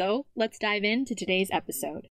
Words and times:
So 0.00 0.24
let's 0.34 0.58
dive 0.58 0.82
into 0.82 1.14
today's 1.14 1.50
episode. 1.52 2.08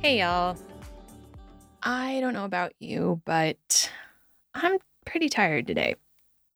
Hey, 0.00 0.20
y'all. 0.20 0.56
I 1.82 2.20
don't 2.20 2.32
know 2.32 2.44
about 2.44 2.74
you, 2.78 3.22
but 3.24 3.90
I'm 4.54 4.78
pretty 5.04 5.28
tired 5.28 5.66
today. 5.66 5.96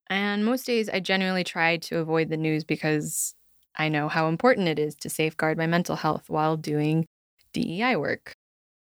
And 0.09 0.45
most 0.45 0.67
days 0.67 0.89
I 0.89 1.01
genuinely 1.01 1.43
try 1.43 1.79
to 1.79 1.99
avoid 1.99 2.29
the 2.29 2.37
news 2.37 2.63
because 2.63 3.35
I 3.79 3.89
know 3.89 4.09
how 4.09 4.29
important 4.29 4.69
it 4.69 4.79
is 4.79 4.95
to 4.97 5.09
safeguard 5.09 5.57
my 5.57 5.67
mental 5.67 5.97
health 5.97 6.29
while 6.29 6.57
doing 6.57 7.07
DEI 7.53 7.97
work. 7.97 8.33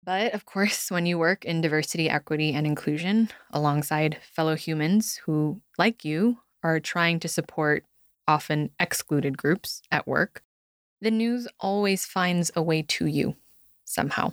But 0.04 0.34
of 0.34 0.44
course, 0.44 0.90
when 0.90 1.06
you 1.06 1.18
work 1.18 1.44
in 1.44 1.60
diversity, 1.60 2.10
equity, 2.10 2.52
and 2.52 2.66
inclusion 2.66 3.30
alongside 3.50 4.18
fellow 4.22 4.56
humans 4.56 5.16
who, 5.24 5.60
like 5.78 6.04
you, 6.04 6.38
are 6.62 6.80
trying 6.80 7.20
to 7.20 7.28
support 7.28 7.84
often 8.28 8.70
excluded 8.78 9.36
groups 9.36 9.82
at 9.90 10.06
work, 10.06 10.42
the 11.00 11.10
news 11.10 11.48
always 11.58 12.06
finds 12.06 12.50
a 12.54 12.62
way 12.62 12.82
to 12.82 13.06
you 13.06 13.36
somehow 13.84 14.32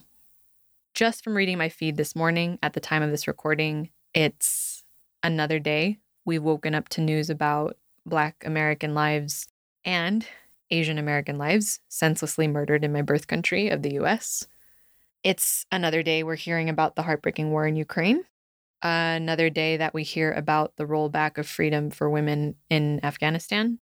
just 0.99 1.23
from 1.23 1.33
reading 1.33 1.57
my 1.57 1.69
feed 1.69 1.95
this 1.95 2.13
morning 2.13 2.59
at 2.61 2.73
the 2.73 2.79
time 2.81 3.01
of 3.01 3.09
this 3.09 3.25
recording, 3.25 3.89
it's 4.13 4.83
another 5.23 5.57
day. 5.57 5.97
We've 6.25 6.43
woken 6.43 6.75
up 6.75 6.89
to 6.89 7.01
news 7.01 7.29
about 7.29 7.77
Black 8.05 8.43
American 8.45 8.93
lives 8.93 9.47
and 9.85 10.27
Asian 10.71 10.97
American 10.97 11.37
lives 11.37 11.79
senselessly 11.87 12.47
murdered 12.47 12.83
in 12.83 12.93
my 12.93 13.01
birth 13.01 13.27
country 13.27 13.69
of 13.69 13.81
the 13.81 13.93
US. 13.95 14.47
It's 15.23 15.65
another 15.71 16.03
day 16.03 16.23
we're 16.23 16.35
hearing 16.35 16.69
about 16.69 16.95
the 16.95 17.03
heartbreaking 17.03 17.51
war 17.51 17.67
in 17.67 17.75
Ukraine. 17.75 18.23
Another 18.81 19.49
day 19.49 19.77
that 19.77 19.93
we 19.93 20.03
hear 20.03 20.31
about 20.31 20.75
the 20.77 20.85
rollback 20.85 21.37
of 21.37 21.47
freedom 21.47 21.89
for 21.89 22.09
women 22.09 22.55
in 22.69 23.03
Afghanistan. 23.03 23.79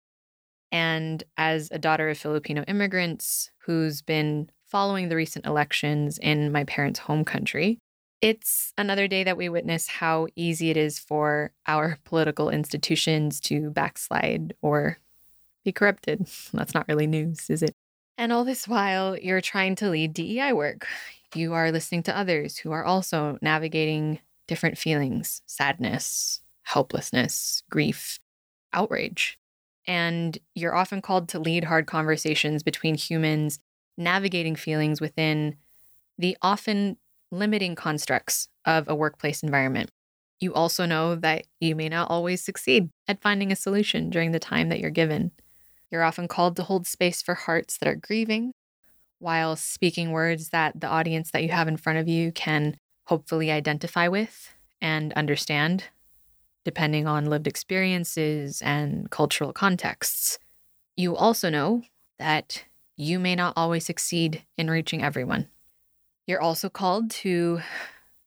And 0.73 1.23
as 1.37 1.69
a 1.71 1.79
daughter 1.79 2.09
of 2.09 2.19
Filipino 2.19 2.65
immigrants 2.67 3.51
who's 3.67 4.01
been 4.03 4.51
following 4.65 5.09
the 5.09 5.17
recent 5.17 5.47
elections 5.47 6.19
in 6.19 6.51
my 6.51 6.65
parents' 6.65 7.01
home 7.01 7.25
country, 7.25 7.79
it's 8.23 8.73
another 8.79 9.07
day 9.07 9.25
that 9.25 9.37
we 9.37 9.49
witness 9.49 9.87
how 9.87 10.27
easy 10.37 10.71
it 10.71 10.77
is 10.77 10.99
for 10.99 11.53
our 11.67 11.99
political 12.05 12.49
institutions 12.49 13.41
to 13.41 13.71
backslide 13.71 14.55
or 14.63 14.99
be 15.67 15.73
corrupted. 15.73 16.27
That's 16.55 16.73
not 16.73 16.89
really 16.89 17.07
news, 17.07 17.51
is 17.51 17.63
it? 17.63 17.75
And 18.17 18.33
all 18.33 18.45
this 18.45 18.67
while, 18.67 19.19
you're 19.19 19.43
trying 19.43 19.75
to 19.77 19.91
lead 19.91 20.15
DEI 20.15 20.55
work. 20.55 20.87
You 21.35 21.53
are 21.53 21.71
listening 21.71 22.05
to 22.05 22.17
others 22.17 22.57
who 22.57 22.73
are 22.73 22.85
also 22.85 23.37
navigating 23.43 24.21
different 24.47 24.79
feelings 24.79 25.43
sadness, 25.45 26.41
helplessness, 26.63 27.63
grief, 27.69 28.19
outrage. 28.73 29.39
And 29.87 30.39
you're 30.55 30.75
often 30.75 31.03
called 31.03 31.29
to 31.31 31.39
lead 31.39 31.65
hard 31.65 31.87
conversations 31.87 32.63
between 32.63 32.95
humans 32.95 33.59
navigating 33.99 34.57
feelings 34.57 35.01
within 35.01 35.57
the 36.17 36.37
often 36.43 36.97
limiting 37.31 37.75
constructs 37.75 38.49
of 38.65 38.89
a 38.89 38.95
workplace 38.95 39.43
environment. 39.43 39.91
You 40.39 40.55
also 40.55 40.87
know 40.87 41.17
that 41.17 41.47
you 41.61 41.75
may 41.75 41.89
not 41.89 42.11
always 42.11 42.43
succeed 42.43 42.91
at 43.09 43.21
finding 43.21 43.51
a 43.51 43.57
solution 43.57 44.11
during 44.11 44.33
the 44.33 44.39
time 44.39 44.69
that 44.69 44.81
you're 44.81 44.91
given. 44.91 45.33
You're 45.91 46.03
often 46.03 46.29
called 46.29 46.57
to 46.57 46.63
hold 46.63 46.87
space 46.87 47.23
for 47.23 47.35
hearts 47.35 47.79
that 47.79 47.89
are 47.89 47.95
grieving 47.95 48.53
while 49.19 49.57
speaking 49.57 50.11
words 50.11 50.51
that 50.51 50.81
the 50.81 50.89
audience 50.89 51.31
that 51.31 51.43
you 51.43 51.49
have 51.51 51.69
in 51.69 51.77
front 51.77 51.99
of 51.99 52.09
you 52.09 52.33
can 52.33 52.77
hopefully 53.07 53.51
identify 53.51 54.09
with 54.09 54.53
and 54.81 55.13
understand, 55.15 55.85
depending 56.65 57.07
on 57.07 57.27
lived 57.27 57.47
experiences 57.47 58.61
and 58.63 59.11
cultural 59.11 59.53
contexts. 59.53 60.39
You 60.97 61.17
also 61.17 61.49
know 61.51 61.83
that 62.19 62.65
you 62.97 63.19
may 63.19 63.35
not 63.35 63.55
always 63.57 63.87
succeed 63.87 64.43
in 64.57 64.71
reaching 64.71 65.03
everyone. 65.03 65.49
You're 66.27 66.43
also 66.43 66.69
called 66.69 67.11
to 67.13 67.61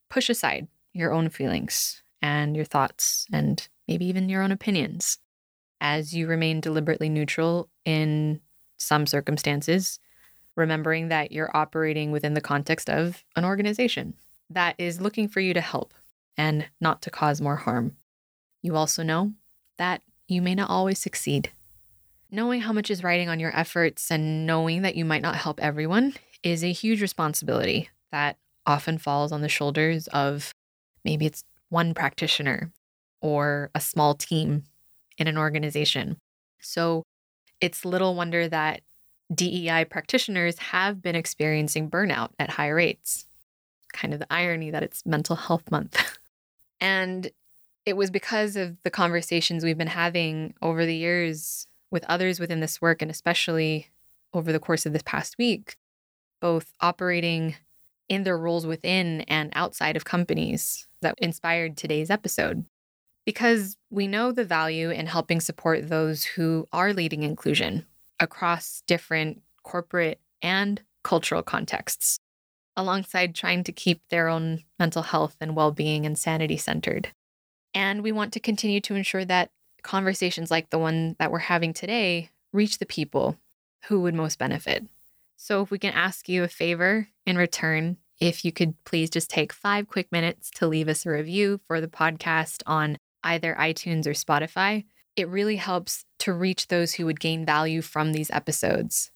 push 0.08 0.30
aside 0.30 0.68
your 0.92 1.12
own 1.12 1.28
feelings 1.28 2.02
and 2.22 2.56
your 2.56 2.64
thoughts 2.64 3.26
and 3.32 3.68
maybe 3.86 4.06
even 4.06 4.28
your 4.28 4.42
own 4.42 4.52
opinions 4.52 5.18
as 5.80 6.12
you 6.12 6.26
remain 6.26 6.60
deliberately 6.60 7.08
neutral 7.08 7.68
in 7.84 8.40
some 8.76 9.06
circumstances, 9.06 9.98
remembering 10.56 11.08
that 11.08 11.32
you're 11.32 11.54
operating 11.56 12.10
within 12.10 12.34
the 12.34 12.40
context 12.40 12.90
of 12.90 13.24
an 13.36 13.44
organization 13.44 14.14
that 14.50 14.74
is 14.78 15.00
looking 15.00 15.28
for 15.28 15.40
you 15.40 15.54
to 15.54 15.60
help 15.60 15.94
and 16.36 16.66
not 16.80 17.02
to 17.02 17.10
cause 17.10 17.40
more 17.40 17.56
harm. 17.56 17.96
You 18.62 18.76
also 18.76 19.02
know 19.02 19.32
that 19.78 20.02
you 20.28 20.42
may 20.42 20.54
not 20.54 20.70
always 20.70 20.98
succeed 20.98 21.50
Knowing 22.32 22.60
how 22.60 22.72
much 22.72 22.90
is 22.90 23.02
riding 23.02 23.28
on 23.28 23.40
your 23.40 23.56
efforts 23.56 24.10
and 24.10 24.46
knowing 24.46 24.82
that 24.82 24.94
you 24.94 25.04
might 25.04 25.22
not 25.22 25.34
help 25.34 25.58
everyone 25.60 26.14
is 26.44 26.62
a 26.62 26.72
huge 26.72 27.02
responsibility 27.02 27.88
that 28.12 28.36
often 28.66 28.98
falls 28.98 29.32
on 29.32 29.40
the 29.40 29.48
shoulders 29.48 30.06
of 30.08 30.54
maybe 31.04 31.26
it's 31.26 31.42
one 31.70 31.92
practitioner 31.92 32.70
or 33.20 33.70
a 33.74 33.80
small 33.80 34.14
team 34.14 34.62
in 35.20 35.28
an 35.28 35.38
organization. 35.38 36.16
So 36.60 37.04
it's 37.60 37.84
little 37.84 38.14
wonder 38.14 38.48
that 38.48 38.80
DEI 39.32 39.84
practitioners 39.84 40.58
have 40.58 41.00
been 41.00 41.14
experiencing 41.14 41.90
burnout 41.90 42.30
at 42.38 42.50
high 42.50 42.70
rates. 42.70 43.26
Kind 43.92 44.12
of 44.12 44.20
the 44.20 44.32
irony 44.32 44.70
that 44.70 44.82
it's 44.82 45.06
mental 45.06 45.36
health 45.36 45.70
month. 45.70 46.18
and 46.80 47.30
it 47.86 47.96
was 47.96 48.10
because 48.10 48.56
of 48.56 48.76
the 48.82 48.90
conversations 48.90 49.62
we've 49.62 49.78
been 49.78 49.86
having 49.86 50.54
over 50.62 50.84
the 50.84 50.96
years 50.96 51.66
with 51.90 52.04
others 52.04 52.40
within 52.40 52.60
this 52.60 52.80
work, 52.80 53.02
and 53.02 53.10
especially 53.10 53.88
over 54.32 54.52
the 54.52 54.60
course 54.60 54.86
of 54.86 54.92
this 54.92 55.02
past 55.04 55.36
week, 55.38 55.76
both 56.40 56.72
operating 56.80 57.56
in 58.08 58.24
their 58.24 58.38
roles 58.38 58.66
within 58.66 59.22
and 59.22 59.52
outside 59.54 59.96
of 59.96 60.04
companies 60.04 60.86
that 61.02 61.14
inspired 61.18 61.76
today's 61.76 62.10
episode. 62.10 62.64
Because 63.26 63.76
we 63.90 64.06
know 64.06 64.32
the 64.32 64.44
value 64.44 64.90
in 64.90 65.06
helping 65.06 65.40
support 65.40 65.88
those 65.88 66.24
who 66.24 66.66
are 66.72 66.92
leading 66.92 67.22
inclusion 67.22 67.86
across 68.18 68.82
different 68.86 69.42
corporate 69.62 70.20
and 70.42 70.82
cultural 71.02 71.42
contexts, 71.42 72.18
alongside 72.76 73.34
trying 73.34 73.64
to 73.64 73.72
keep 73.72 74.00
their 74.08 74.28
own 74.28 74.64
mental 74.78 75.02
health 75.02 75.36
and 75.40 75.54
well 75.54 75.70
being 75.72 76.06
and 76.06 76.18
sanity 76.18 76.56
centered. 76.56 77.08
And 77.74 78.02
we 78.02 78.12
want 78.12 78.32
to 78.32 78.40
continue 78.40 78.80
to 78.82 78.94
ensure 78.94 79.24
that 79.24 79.50
conversations 79.82 80.50
like 80.50 80.70
the 80.70 80.78
one 80.78 81.16
that 81.18 81.30
we're 81.30 81.38
having 81.38 81.72
today 81.72 82.30
reach 82.52 82.78
the 82.78 82.86
people 82.86 83.36
who 83.86 84.00
would 84.00 84.14
most 84.14 84.38
benefit. 84.38 84.86
So, 85.36 85.62
if 85.62 85.70
we 85.70 85.78
can 85.78 85.94
ask 85.94 86.28
you 86.28 86.42
a 86.42 86.48
favor 86.48 87.08
in 87.26 87.38
return, 87.38 87.96
if 88.20 88.44
you 88.44 88.52
could 88.52 88.74
please 88.84 89.08
just 89.08 89.30
take 89.30 89.52
five 89.52 89.88
quick 89.88 90.12
minutes 90.12 90.50
to 90.56 90.66
leave 90.66 90.88
us 90.88 91.06
a 91.06 91.10
review 91.10 91.60
for 91.66 91.80
the 91.80 91.88
podcast 91.88 92.62
on 92.66 92.98
either 93.22 93.54
iTunes 93.58 94.06
or 94.06 94.12
Spotify, 94.12 94.84
it 95.16 95.28
really 95.28 95.56
helps 95.56 96.04
to 96.20 96.32
reach 96.32 96.68
those 96.68 96.94
who 96.94 97.06
would 97.06 97.20
gain 97.20 97.44
value 97.44 97.82
from 97.82 98.12
these 98.12 98.30
episodes, 98.30 99.10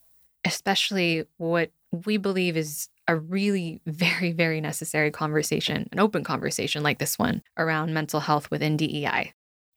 especially 0.45 1.25
what 1.37 1.71
we 2.05 2.17
believe 2.17 2.57
is 2.57 2.89
a 3.07 3.17
really 3.17 3.81
very, 3.87 4.33
very 4.33 4.61
necessary 4.61 5.11
conversation, 5.11 5.89
an 5.93 6.01
open 6.01 6.25
conversation 6.25 6.83
like 6.83 6.99
this 6.99 7.19
one 7.19 7.43
around 7.57 7.95
mental 7.95 8.21
health 8.21 8.51
within 8.51 8.77
DEI. 8.77 9.33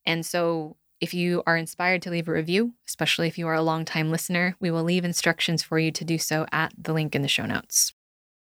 And 0.06 0.26
so, 0.26 0.78
if 1.00 1.14
you 1.14 1.44
are 1.46 1.56
inspired 1.56 2.02
to 2.02 2.10
leave 2.10 2.28
a 2.28 2.32
review, 2.32 2.74
especially 2.88 3.28
if 3.28 3.38
you 3.38 3.48
are 3.48 3.54
a 3.54 3.62
longtime 3.62 4.10
listener, 4.10 4.56
we 4.60 4.72
will 4.72 4.82
leave 4.82 5.06
instructions 5.06 5.62
for 5.62 5.78
you 5.78 5.92
to 5.92 6.04
do 6.04 6.18
so 6.18 6.48
at 6.52 6.74
the 6.76 6.92
link 6.92 7.14
in 7.14 7.22
the 7.22 7.28
show 7.28 7.46
notes. 7.46 7.94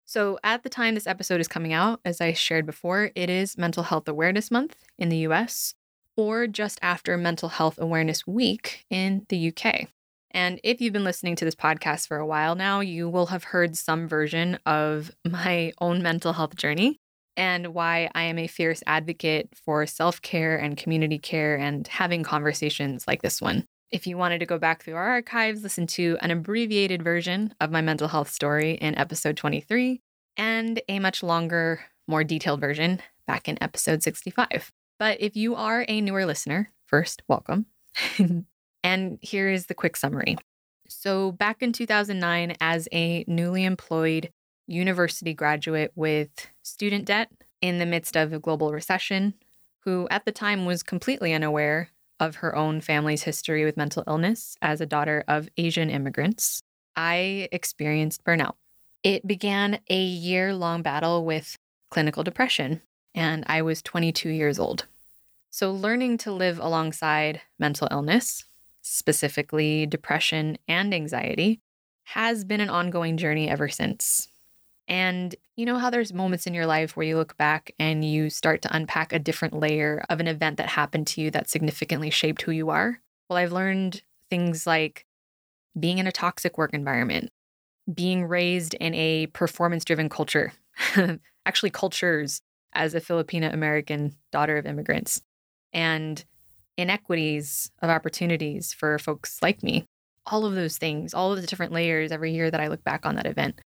So, 0.08 0.38
at 0.44 0.62
the 0.62 0.70
time 0.70 0.94
this 0.94 1.08
episode 1.08 1.42
is 1.42 1.48
coming 1.48 1.74
out, 1.74 2.00
as 2.06 2.22
I 2.22 2.34
shared 2.34 2.68
before, 2.68 3.12
it 3.16 3.28
is 3.28 3.58
Mental 3.58 3.82
Health 3.82 4.08
Awareness 4.08 4.52
Month 4.52 4.78
in 5.00 5.10
the 5.10 5.18
US, 5.30 5.74
or 6.16 6.46
just 6.46 6.78
after 6.84 7.18
Mental 7.18 7.50
Health 7.50 7.80
Awareness 7.80 8.28
Week 8.28 8.86
in 8.92 9.26
the 9.30 9.52
UK. 9.52 9.88
And 10.30 10.60
if 10.64 10.80
you've 10.80 10.94
been 10.94 11.04
listening 11.04 11.36
to 11.38 11.46
this 11.46 11.56
podcast 11.56 12.08
for 12.08 12.18
a 12.18 12.26
while 12.26 12.54
now, 12.54 12.82
you 12.82 13.10
will 13.10 13.28
have 13.28 13.46
heard 13.46 13.76
some 13.76 14.08
version 14.08 14.60
of 14.66 15.12
my 15.26 15.74
own 15.82 16.04
mental 16.04 16.34
health 16.34 16.56
journey 16.56 17.00
and 17.36 17.74
why 17.74 18.10
I 18.14 18.24
am 18.24 18.38
a 18.38 18.48
fierce 18.48 18.84
advocate 18.86 19.50
for 19.66 19.88
self 19.88 20.22
care 20.22 20.56
and 20.56 20.78
community 20.78 21.18
care 21.18 21.58
and 21.58 21.88
having 21.88 22.22
conversations 22.22 23.08
like 23.08 23.24
this 23.24 23.42
one. 23.42 23.66
If 23.96 24.06
you 24.06 24.18
wanted 24.18 24.40
to 24.40 24.46
go 24.46 24.58
back 24.58 24.84
through 24.84 24.96
our 24.96 25.08
archives, 25.08 25.64
listen 25.64 25.88
to 25.88 26.18
an 26.20 26.30
abbreviated 26.30 27.02
version 27.02 27.54
of 27.62 27.72
my 27.72 27.80
mental 27.80 28.10
health 28.10 28.30
story 28.30 28.74
in 28.74 28.98
episode 28.98 29.38
23 29.38 30.02
and 30.36 30.82
a 30.90 31.00
much 31.00 31.24
longer, 31.24 31.80
more 32.06 32.26
detailed 32.26 32.60
version 32.60 33.02
back 33.26 33.48
in 33.48 33.58
episode 33.64 34.04
65. 34.04 34.74
But 35.00 35.22
if 35.22 35.38
you 35.38 35.56
are 35.56 35.86
a 35.88 36.02
newer 36.02 36.26
listener, 36.26 36.74
first, 36.86 37.24
welcome. 37.30 37.68
and 38.84 39.18
here 39.22 39.48
is 39.48 39.68
the 39.68 39.74
quick 39.74 39.96
summary. 39.96 40.36
So, 40.90 41.32
back 41.32 41.62
in 41.62 41.72
2009, 41.72 42.58
as 42.60 42.90
a 42.92 43.24
newly 43.30 43.64
employed 43.64 44.30
university 44.68 45.34
graduate 45.34 45.94
with 45.96 46.50
student 46.64 47.06
debt 47.06 47.32
in 47.62 47.80
the 47.80 47.86
midst 47.86 48.18
of 48.18 48.34
a 48.34 48.40
global 48.40 48.74
recession, 48.74 49.36
who 49.86 50.06
at 50.12 50.26
the 50.26 50.34
time 50.34 50.66
was 50.66 50.84
completely 50.84 51.34
unaware 51.34 51.92
of 52.20 52.38
her 52.38 52.56
own 52.56 52.82
family's 52.82 53.24
history 53.24 53.66
with 53.66 53.78
mental 53.78 54.04
illness 54.08 54.58
as 54.62 54.82
a 54.82 54.86
daughter 54.86 55.24
of 55.28 55.50
Asian 55.58 55.90
immigrants, 55.90 56.62
I 56.96 57.50
experienced 57.52 58.24
burnout. 58.24 58.56
It 59.04 59.28
began 59.28 59.80
a 59.90 60.02
year 60.02 60.54
long 60.54 60.82
battle 60.82 61.26
with 61.26 61.58
clinical 61.90 62.24
depression, 62.24 62.82
and 63.14 63.44
I 63.48 63.62
was 63.62 63.82
22 63.82 64.30
years 64.30 64.60
old. 64.60 64.88
So, 65.50 65.72
learning 65.72 66.18
to 66.20 66.32
live 66.32 66.60
alongside 66.60 67.42
mental 67.60 67.88
illness, 67.92 68.46
specifically 68.82 69.86
depression 69.86 70.58
and 70.68 70.94
anxiety, 70.94 71.62
has 72.04 72.44
been 72.44 72.62
an 72.62 72.70
ongoing 72.70 73.18
journey 73.18 73.50
ever 73.50 73.70
since. 73.70 74.28
And 74.88 75.36
you 75.56 75.66
know 75.66 75.78
how 75.78 75.90
there's 75.90 76.14
moments 76.14 76.46
in 76.46 76.54
your 76.54 76.68
life 76.68 76.96
where 76.96 77.06
you 77.06 77.18
look 77.18 77.36
back 77.38 77.74
and 77.80 78.06
you 78.06 78.30
start 78.30 78.62
to 78.64 78.76
unpack 78.76 79.14
a 79.14 79.20
different 79.20 79.56
layer 79.56 80.04
of 80.10 80.20
an 80.20 80.28
event 80.28 80.58
that 80.58 80.70
happened 80.70 81.08
to 81.08 81.22
you 81.22 81.32
that 81.32 81.50
significantly 81.50 82.10
shaped 82.10 82.44
who 82.44 82.52
you 82.52 82.70
are? 82.70 83.00
Well, 83.30 83.38
I've 83.38 83.52
learned 83.52 84.04
things 84.30 84.68
like 84.68 85.06
being 85.80 85.98
in 85.98 86.08
a 86.08 86.12
toxic 86.12 86.58
work 86.58 86.74
environment, 86.74 87.30
being 87.92 88.26
raised 88.26 88.76
in 88.76 88.94
a 88.94 89.28
performance 89.28 89.84
driven 89.86 90.08
culture, 90.08 90.54
actually, 91.46 91.72
cultures 91.72 92.42
as 92.74 92.94
a 92.94 93.02
Filipino 93.02 93.50
American 93.50 94.16
daughter 94.32 94.58
of 94.58 94.66
immigrants, 94.66 95.22
and 95.74 96.24
inequities 96.78 97.72
of 97.82 97.90
opportunities 97.90 98.74
for 98.74 99.00
folks 99.00 99.40
like 99.42 99.64
me. 99.64 99.86
All 100.28 100.46
of 100.46 100.56
those 100.56 100.78
things, 100.78 101.14
all 101.14 101.34
of 101.34 101.42
the 101.42 101.48
different 101.48 101.72
layers 101.72 102.12
every 102.12 102.34
year 102.34 102.52
that 102.52 102.60
I 102.60 102.68
look 102.68 102.84
back 102.84 103.06
on 103.06 103.16
that 103.16 103.28
event 103.28 103.60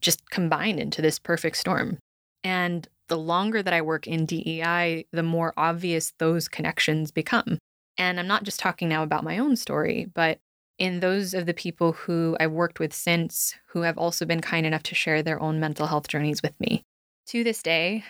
just 0.00 0.28
combine 0.30 0.78
into 0.78 1.02
this 1.02 1.18
perfect 1.18 1.56
storm. 1.56 1.98
And 2.44 2.88
the 3.08 3.18
longer 3.18 3.62
that 3.62 3.72
I 3.72 3.82
work 3.82 4.06
in 4.06 4.26
DEI, 4.26 5.06
the 5.12 5.22
more 5.22 5.52
obvious 5.56 6.12
those 6.18 6.48
connections 6.48 7.10
become. 7.10 7.58
And 7.98 8.20
I'm 8.20 8.26
not 8.26 8.44
just 8.44 8.60
talking 8.60 8.88
now 8.88 9.02
about 9.02 9.24
my 9.24 9.38
own 9.38 9.56
story, 9.56 10.06
but 10.12 10.38
in 10.78 11.00
those 11.00 11.32
of 11.32 11.46
the 11.46 11.54
people 11.54 11.92
who 11.92 12.36
I've 12.38 12.52
worked 12.52 12.78
with 12.78 12.92
since 12.92 13.54
who 13.68 13.82
have 13.82 13.96
also 13.96 14.26
been 14.26 14.40
kind 14.40 14.66
enough 14.66 14.82
to 14.84 14.94
share 14.94 15.22
their 15.22 15.40
own 15.40 15.58
mental 15.58 15.86
health 15.86 16.08
journeys 16.08 16.42
with 16.42 16.58
me. 16.60 16.82
To 17.28 17.42
this 17.42 17.62
day, 17.62 18.04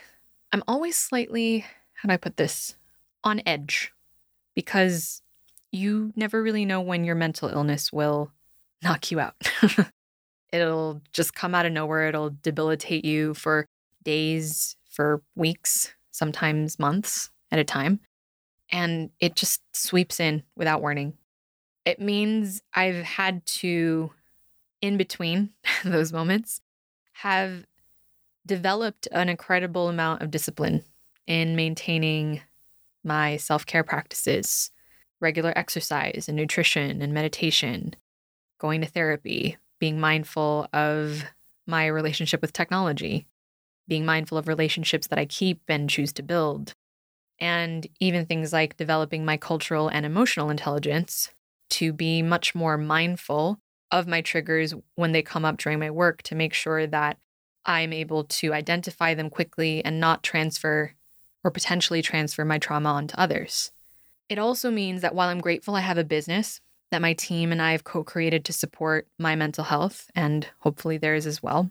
I'm 0.53 0.65
always 0.67 0.97
slightly, 0.97 1.65
how 1.95 2.09
do 2.09 2.13
I 2.13 2.17
put 2.17 2.37
this, 2.37 2.77
on 3.23 3.41
edge 3.47 3.93
because 4.55 5.23
you 5.71 6.13
never 6.17 6.43
really 6.43 6.65
know 6.65 6.81
when 6.81 7.05
your 7.05 7.15
mental 7.15 7.49
illness 7.49 7.93
will 7.93 8.33
knock 8.83 9.11
you 9.11 9.21
out. 9.21 9.35
It'll 10.53 11.03
just 11.13 11.35
come 11.35 11.55
out 11.55 11.67
of 11.67 11.73
nowhere. 11.73 12.09
It'll 12.09 12.31
debilitate 12.31 13.05
you 13.05 13.35
for 13.35 13.67
days, 14.05 14.77
for 14.89 15.23
weeks, 15.35 15.93
sometimes 16.11 16.79
months 16.79 17.31
at 17.51 17.59
a 17.59 17.65
time. 17.65 18.01
And 18.71 19.11
it 19.21 19.37
just 19.37 19.61
sweeps 19.73 20.21
in 20.21 20.43
without 20.57 20.81
warning. 20.81 21.15
It 21.85 22.01
means 22.01 22.63
I've 22.75 23.05
had 23.05 23.45
to, 23.47 24.13
in 24.81 24.97
between 24.97 25.51
those 25.85 26.13
moments, 26.13 26.61
have 27.13 27.65
developed 28.45 29.09
an 29.13 29.29
incredible 29.29 29.89
amount 29.89 30.23
of 30.23 30.31
discipline 30.31 30.85
in 31.27 31.57
maintaining 31.57 32.43
my 33.05 33.37
self 33.37 33.67
care 33.67 33.85
practices, 33.85 34.71
regular 35.21 35.53
exercise 35.57 36.27
and 36.29 36.37
nutrition 36.37 37.03
and 37.03 37.13
meditation, 37.13 37.95
going 38.59 38.81
to 38.81 38.87
therapy, 38.87 39.57
being 39.79 40.01
mindful 40.01 40.69
of 40.73 41.25
my 41.67 41.87
relationship 41.87 42.41
with 42.41 42.53
technology, 42.53 43.27
being 43.89 44.05
mindful 44.05 44.39
of 44.39 44.49
relationships 44.49 45.07
that 45.09 45.19
I 45.19 45.27
keep 45.27 45.61
and 45.69 45.91
choose 45.91 46.13
to 46.15 46.23
build, 46.23 46.73
and 47.39 47.87
even 48.01 48.27
things 48.27 48.53
like 48.53 48.77
developing 48.77 49.25
my 49.25 49.37
cultural 49.37 49.89
and 49.89 50.07
emotional 50.07 50.51
intelligence 50.51 51.31
to 51.71 51.93
be 51.93 52.23
much 52.23 52.55
more 52.55 52.79
mindful 52.79 53.59
of 53.91 54.07
my 54.07 54.21
triggers 54.21 54.75
when 54.95 55.13
they 55.13 55.23
come 55.23 55.45
up 55.45 55.59
during 55.59 55.79
my 55.79 55.91
work 55.91 56.23
to 56.23 56.35
make 56.35 56.55
sure 56.55 56.87
that 56.87 57.19
I'm 57.65 57.93
able 57.93 58.25
to 58.25 58.53
identify 58.53 59.15
them 59.15 59.31
quickly 59.31 59.85
and 59.85 60.01
not 60.01 60.23
transfer 60.23 60.95
or 61.45 61.51
potentially 61.51 62.03
transfer 62.03 62.45
my 62.45 62.59
trauma 62.59 62.91
onto 62.91 63.17
others. 63.17 63.73
It 64.29 64.39
also 64.39 64.71
means 64.71 65.03
that 65.03 65.15
while 65.15 65.29
I'm 65.29 65.41
grateful 65.41 65.75
I 65.75 65.81
have 65.81 65.99
a 65.99 66.05
business 66.05 66.61
that 66.91 67.03
my 67.03 67.13
team 67.15 67.53
and 67.53 67.61
I 67.61 67.73
have 67.73 67.85
co 67.85 68.05
created 68.05 68.45
to 68.45 68.53
support 68.53 69.09
my 69.19 69.35
mental 69.35 69.65
health 69.65 70.11
and 70.15 70.47
hopefully 70.61 70.99
theirs 70.99 71.27
as 71.27 71.43
well. 71.43 71.71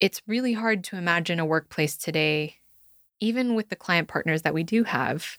It's 0.00 0.22
really 0.26 0.54
hard 0.54 0.82
to 0.84 0.96
imagine 0.96 1.38
a 1.38 1.44
workplace 1.44 1.96
today, 1.96 2.56
even 3.20 3.54
with 3.54 3.68
the 3.68 3.76
client 3.76 4.08
partners 4.08 4.42
that 4.42 4.54
we 4.54 4.62
do 4.62 4.84
have, 4.84 5.38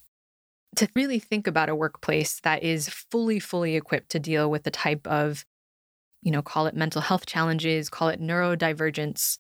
to 0.75 0.87
really 0.95 1.19
think 1.19 1.47
about 1.47 1.69
a 1.69 1.75
workplace 1.75 2.39
that 2.41 2.63
is 2.63 2.87
fully, 2.87 3.39
fully 3.39 3.75
equipped 3.75 4.09
to 4.09 4.19
deal 4.19 4.49
with 4.49 4.63
the 4.63 4.71
type 4.71 5.05
of, 5.07 5.45
you 6.21 6.31
know, 6.31 6.41
call 6.41 6.67
it 6.67 6.75
mental 6.75 7.01
health 7.01 7.25
challenges, 7.25 7.89
call 7.89 8.09
it 8.09 8.21
neurodivergence, 8.21 9.39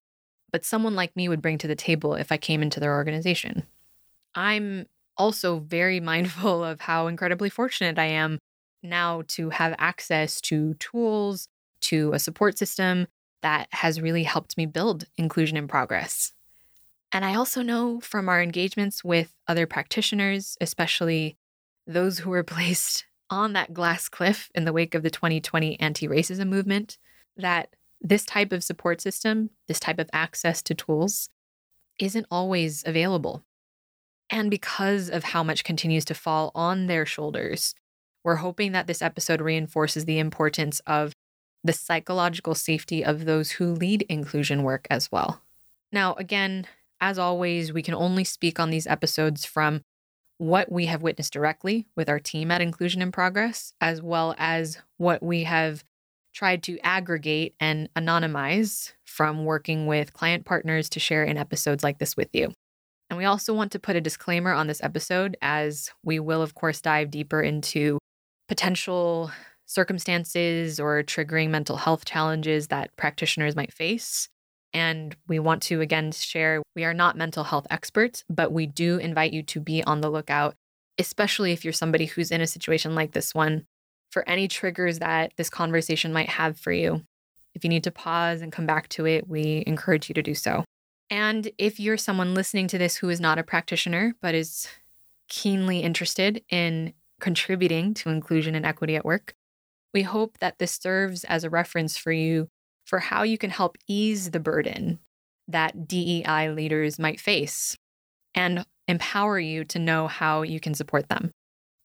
but 0.51 0.65
someone 0.65 0.95
like 0.95 1.15
me 1.15 1.29
would 1.29 1.41
bring 1.41 1.59
to 1.59 1.67
the 1.67 1.75
table 1.75 2.15
if 2.15 2.31
I 2.31 2.37
came 2.37 2.61
into 2.63 2.79
their 2.79 2.95
organization. 2.95 3.63
I'm 4.33 4.87
also 5.17 5.59
very 5.59 5.99
mindful 6.11 6.63
of 6.63 6.81
how 6.81 7.07
incredibly 7.07 7.49
fortunate 7.49 7.99
I 7.99 8.05
am 8.05 8.39
now 8.83 9.23
to 9.29 9.49
have 9.49 9.75
access 9.77 10.41
to 10.41 10.73
tools, 10.75 11.47
to 11.81 12.13
a 12.13 12.19
support 12.19 12.57
system 12.57 13.07
that 13.41 13.67
has 13.71 14.01
really 14.01 14.23
helped 14.23 14.57
me 14.57 14.65
build 14.65 15.05
inclusion 15.17 15.57
in 15.57 15.67
progress. 15.67 16.33
And 17.11 17.25
I 17.25 17.35
also 17.35 17.61
know 17.61 17.99
from 17.99 18.29
our 18.29 18.41
engagements 18.41 19.03
with 19.03 19.35
other 19.47 19.65
practitioners, 19.65 20.57
especially 20.61 21.37
those 21.85 22.19
who 22.19 22.29
were 22.29 22.43
placed 22.43 23.05
on 23.29 23.53
that 23.53 23.73
glass 23.73 24.09
cliff 24.09 24.49
in 24.53 24.65
the 24.65 24.73
wake 24.73 24.93
of 24.93 25.03
the 25.03 25.09
2020 25.09 25.79
anti 25.79 26.07
racism 26.07 26.47
movement, 26.47 26.97
that 27.37 27.75
this 28.01 28.25
type 28.25 28.51
of 28.51 28.63
support 28.63 28.99
system, 28.99 29.51
this 29.67 29.79
type 29.79 29.99
of 29.99 30.09
access 30.11 30.61
to 30.63 30.73
tools, 30.73 31.29
isn't 31.99 32.25
always 32.31 32.83
available. 32.85 33.43
And 34.29 34.49
because 34.49 35.09
of 35.09 35.23
how 35.25 35.43
much 35.43 35.63
continues 35.63 36.05
to 36.05 36.13
fall 36.13 36.51
on 36.55 36.87
their 36.87 37.05
shoulders, 37.05 37.75
we're 38.23 38.35
hoping 38.35 38.71
that 38.71 38.87
this 38.87 39.01
episode 39.01 39.41
reinforces 39.41 40.05
the 40.05 40.19
importance 40.19 40.79
of 40.87 41.13
the 41.63 41.73
psychological 41.73 42.55
safety 42.55 43.03
of 43.03 43.25
those 43.25 43.51
who 43.51 43.73
lead 43.73 44.03
inclusion 44.03 44.63
work 44.63 44.87
as 44.89 45.11
well. 45.11 45.41
Now, 45.91 46.13
again, 46.15 46.67
as 46.99 47.19
always, 47.19 47.73
we 47.73 47.81
can 47.81 47.93
only 47.93 48.23
speak 48.23 48.59
on 48.59 48.69
these 48.69 48.87
episodes 48.87 49.45
from 49.45 49.81
what 50.37 50.71
we 50.71 50.87
have 50.87 51.03
witnessed 51.03 51.33
directly 51.33 51.85
with 51.95 52.09
our 52.09 52.19
team 52.19 52.49
at 52.49 52.61
Inclusion 52.61 53.01
in 53.01 53.11
Progress, 53.11 53.73
as 53.79 54.01
well 54.01 54.33
as 54.37 54.79
what 54.97 55.21
we 55.21 55.43
have 55.43 55.83
tried 56.33 56.63
to 56.63 56.79
aggregate 56.79 57.53
and 57.59 57.89
anonymize 57.95 58.93
from 59.05 59.45
working 59.45 59.85
with 59.85 60.13
client 60.13 60.45
partners 60.45 60.89
to 60.89 60.99
share 60.99 61.23
in 61.23 61.37
episodes 61.37 61.83
like 61.83 61.99
this 61.99 62.17
with 62.17 62.29
you. 62.33 62.53
And 63.09 63.17
we 63.17 63.25
also 63.25 63.53
want 63.53 63.73
to 63.73 63.79
put 63.79 63.97
a 63.97 64.01
disclaimer 64.01 64.53
on 64.53 64.67
this 64.67 64.81
episode, 64.81 65.35
as 65.41 65.91
we 66.03 66.19
will, 66.19 66.41
of 66.41 66.55
course, 66.55 66.79
dive 66.79 67.11
deeper 67.11 67.41
into 67.41 67.99
potential 68.51 69.31
circumstances 69.65 70.77
or 70.77 71.01
triggering 71.03 71.51
mental 71.51 71.77
health 71.77 72.03
challenges 72.03 72.67
that 72.67 72.93
practitioners 72.97 73.55
might 73.55 73.71
face. 73.71 74.27
And 74.73 75.15
we 75.25 75.39
want 75.39 75.61
to 75.63 75.79
again 75.79 76.11
share 76.11 76.61
we 76.75 76.83
are 76.83 76.93
not 76.93 77.15
mental 77.15 77.45
health 77.45 77.65
experts, 77.69 78.25
but 78.29 78.51
we 78.51 78.65
do 78.65 78.97
invite 78.97 79.31
you 79.31 79.41
to 79.43 79.61
be 79.61 79.81
on 79.85 80.01
the 80.01 80.09
lookout, 80.09 80.55
especially 80.99 81.53
if 81.53 81.63
you're 81.63 81.71
somebody 81.71 82.07
who's 82.07 82.29
in 82.29 82.41
a 82.41 82.45
situation 82.45 82.93
like 82.93 83.13
this 83.13 83.33
one, 83.33 83.63
for 84.09 84.27
any 84.27 84.49
triggers 84.49 84.99
that 84.99 85.31
this 85.37 85.49
conversation 85.49 86.11
might 86.11 86.27
have 86.27 86.59
for 86.59 86.73
you. 86.73 87.03
If 87.55 87.63
you 87.63 87.69
need 87.69 87.85
to 87.85 87.91
pause 87.91 88.41
and 88.41 88.51
come 88.51 88.65
back 88.65 88.89
to 88.89 89.05
it, 89.05 89.29
we 89.29 89.63
encourage 89.65 90.09
you 90.09 90.15
to 90.15 90.21
do 90.21 90.35
so. 90.35 90.65
And 91.09 91.49
if 91.57 91.79
you're 91.79 91.95
someone 91.95 92.33
listening 92.33 92.67
to 92.67 92.77
this 92.77 92.97
who 92.97 93.07
is 93.07 93.21
not 93.21 93.39
a 93.39 93.43
practitioner, 93.43 94.13
but 94.21 94.35
is 94.35 94.67
keenly 95.29 95.79
interested 95.79 96.43
in 96.49 96.91
contributing 97.21 97.93
to 97.93 98.09
inclusion 98.09 98.55
and 98.55 98.65
equity 98.65 98.97
at 98.97 99.05
work, 99.05 99.33
we 99.93 100.01
hope 100.01 100.37
that 100.39 100.59
this 100.59 100.73
serves 100.73 101.23
as 101.23 101.43
a 101.43 101.49
reference 101.49 101.97
for 101.97 102.11
you 102.11 102.49
for 102.85 102.99
how 102.99 103.23
you 103.23 103.37
can 103.37 103.49
help 103.49 103.77
ease 103.87 104.31
the 104.31 104.39
burden 104.39 104.99
that 105.47 105.87
DEI 105.87 106.49
leaders 106.49 106.99
might 106.99 107.19
face 107.19 107.77
and 108.33 108.65
empower 108.87 109.39
you 109.39 109.63
to 109.65 109.79
know 109.79 110.07
how 110.07 110.41
you 110.41 110.59
can 110.59 110.73
support 110.73 111.09
them. 111.09 111.31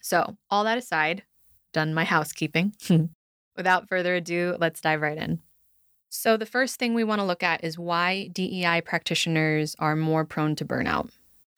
So, 0.00 0.36
all 0.50 0.64
that 0.64 0.78
aside, 0.78 1.24
done 1.72 1.94
my 1.94 2.04
housekeeping. 2.04 2.74
Without 3.56 3.88
further 3.88 4.14
ado, 4.16 4.56
let's 4.58 4.80
dive 4.80 5.00
right 5.00 5.18
in. 5.18 5.40
So, 6.08 6.36
the 6.36 6.46
first 6.46 6.78
thing 6.78 6.94
we 6.94 7.04
want 7.04 7.20
to 7.20 7.26
look 7.26 7.42
at 7.42 7.64
is 7.64 7.78
why 7.78 8.28
DEI 8.32 8.82
practitioners 8.82 9.74
are 9.78 9.96
more 9.96 10.24
prone 10.24 10.54
to 10.56 10.64
burnout. 10.64 11.10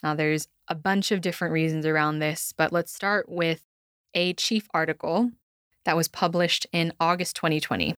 Now, 0.03 0.15
there's 0.15 0.49
a 0.69 0.75
bunch 0.75 1.11
of 1.11 1.21
different 1.21 1.53
reasons 1.53 1.85
around 1.85 2.19
this, 2.19 2.53
but 2.57 2.73
let's 2.73 2.95
start 2.95 3.29
with 3.29 3.63
a 4.15 4.33
chief 4.35 4.69
article 4.73 5.31
that 5.85 5.97
was 5.97 6.09
published 6.09 6.67
in 6.73 6.93
August 7.01 7.37
2020. 7.37 7.95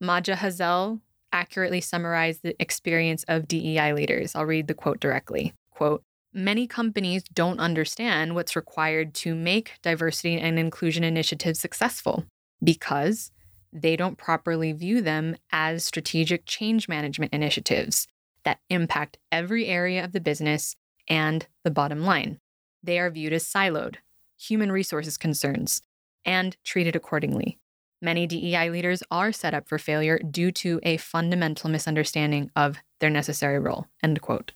Maja 0.00 0.36
Hazel 0.36 1.00
accurately 1.32 1.80
summarized 1.80 2.42
the 2.42 2.60
experience 2.60 3.24
of 3.28 3.46
DEI 3.46 3.92
leaders. 3.92 4.34
I'll 4.34 4.46
read 4.46 4.66
the 4.66 4.74
quote 4.74 5.00
directly. 5.00 5.52
Quote, 5.70 6.02
Many 6.32 6.68
companies 6.68 7.24
don't 7.24 7.58
understand 7.58 8.34
what's 8.34 8.54
required 8.54 9.14
to 9.14 9.34
make 9.34 9.72
diversity 9.82 10.38
and 10.38 10.58
inclusion 10.58 11.02
initiatives 11.02 11.58
successful 11.58 12.24
because 12.62 13.32
they 13.72 13.96
don't 13.96 14.16
properly 14.16 14.72
view 14.72 15.02
them 15.02 15.36
as 15.50 15.84
strategic 15.84 16.46
change 16.46 16.88
management 16.88 17.32
initiatives 17.32 18.06
that 18.44 18.60
impact 18.68 19.18
every 19.32 19.66
area 19.66 20.04
of 20.04 20.12
the 20.12 20.20
business 20.20 20.76
and 21.08 21.46
the 21.64 21.70
bottom 21.70 22.04
line. 22.04 22.38
They 22.82 22.98
are 22.98 23.10
viewed 23.10 23.32
as 23.32 23.44
siloed, 23.44 23.96
human 24.40 24.72
resources 24.72 25.16
concerns, 25.16 25.82
and 26.24 26.56
treated 26.64 26.96
accordingly. 26.96 27.58
Many 28.02 28.26
DEI 28.26 28.70
leaders 28.70 29.02
are 29.10 29.30
set 29.30 29.52
up 29.52 29.68
for 29.68 29.78
failure 29.78 30.18
due 30.18 30.50
to 30.52 30.80
a 30.82 30.96
fundamental 30.96 31.68
misunderstanding 31.68 32.50
of 32.56 32.78
their 32.98 33.10
necessary 33.10 33.58
role. 33.58 33.86
End 34.02 34.20
quote. 34.22 34.52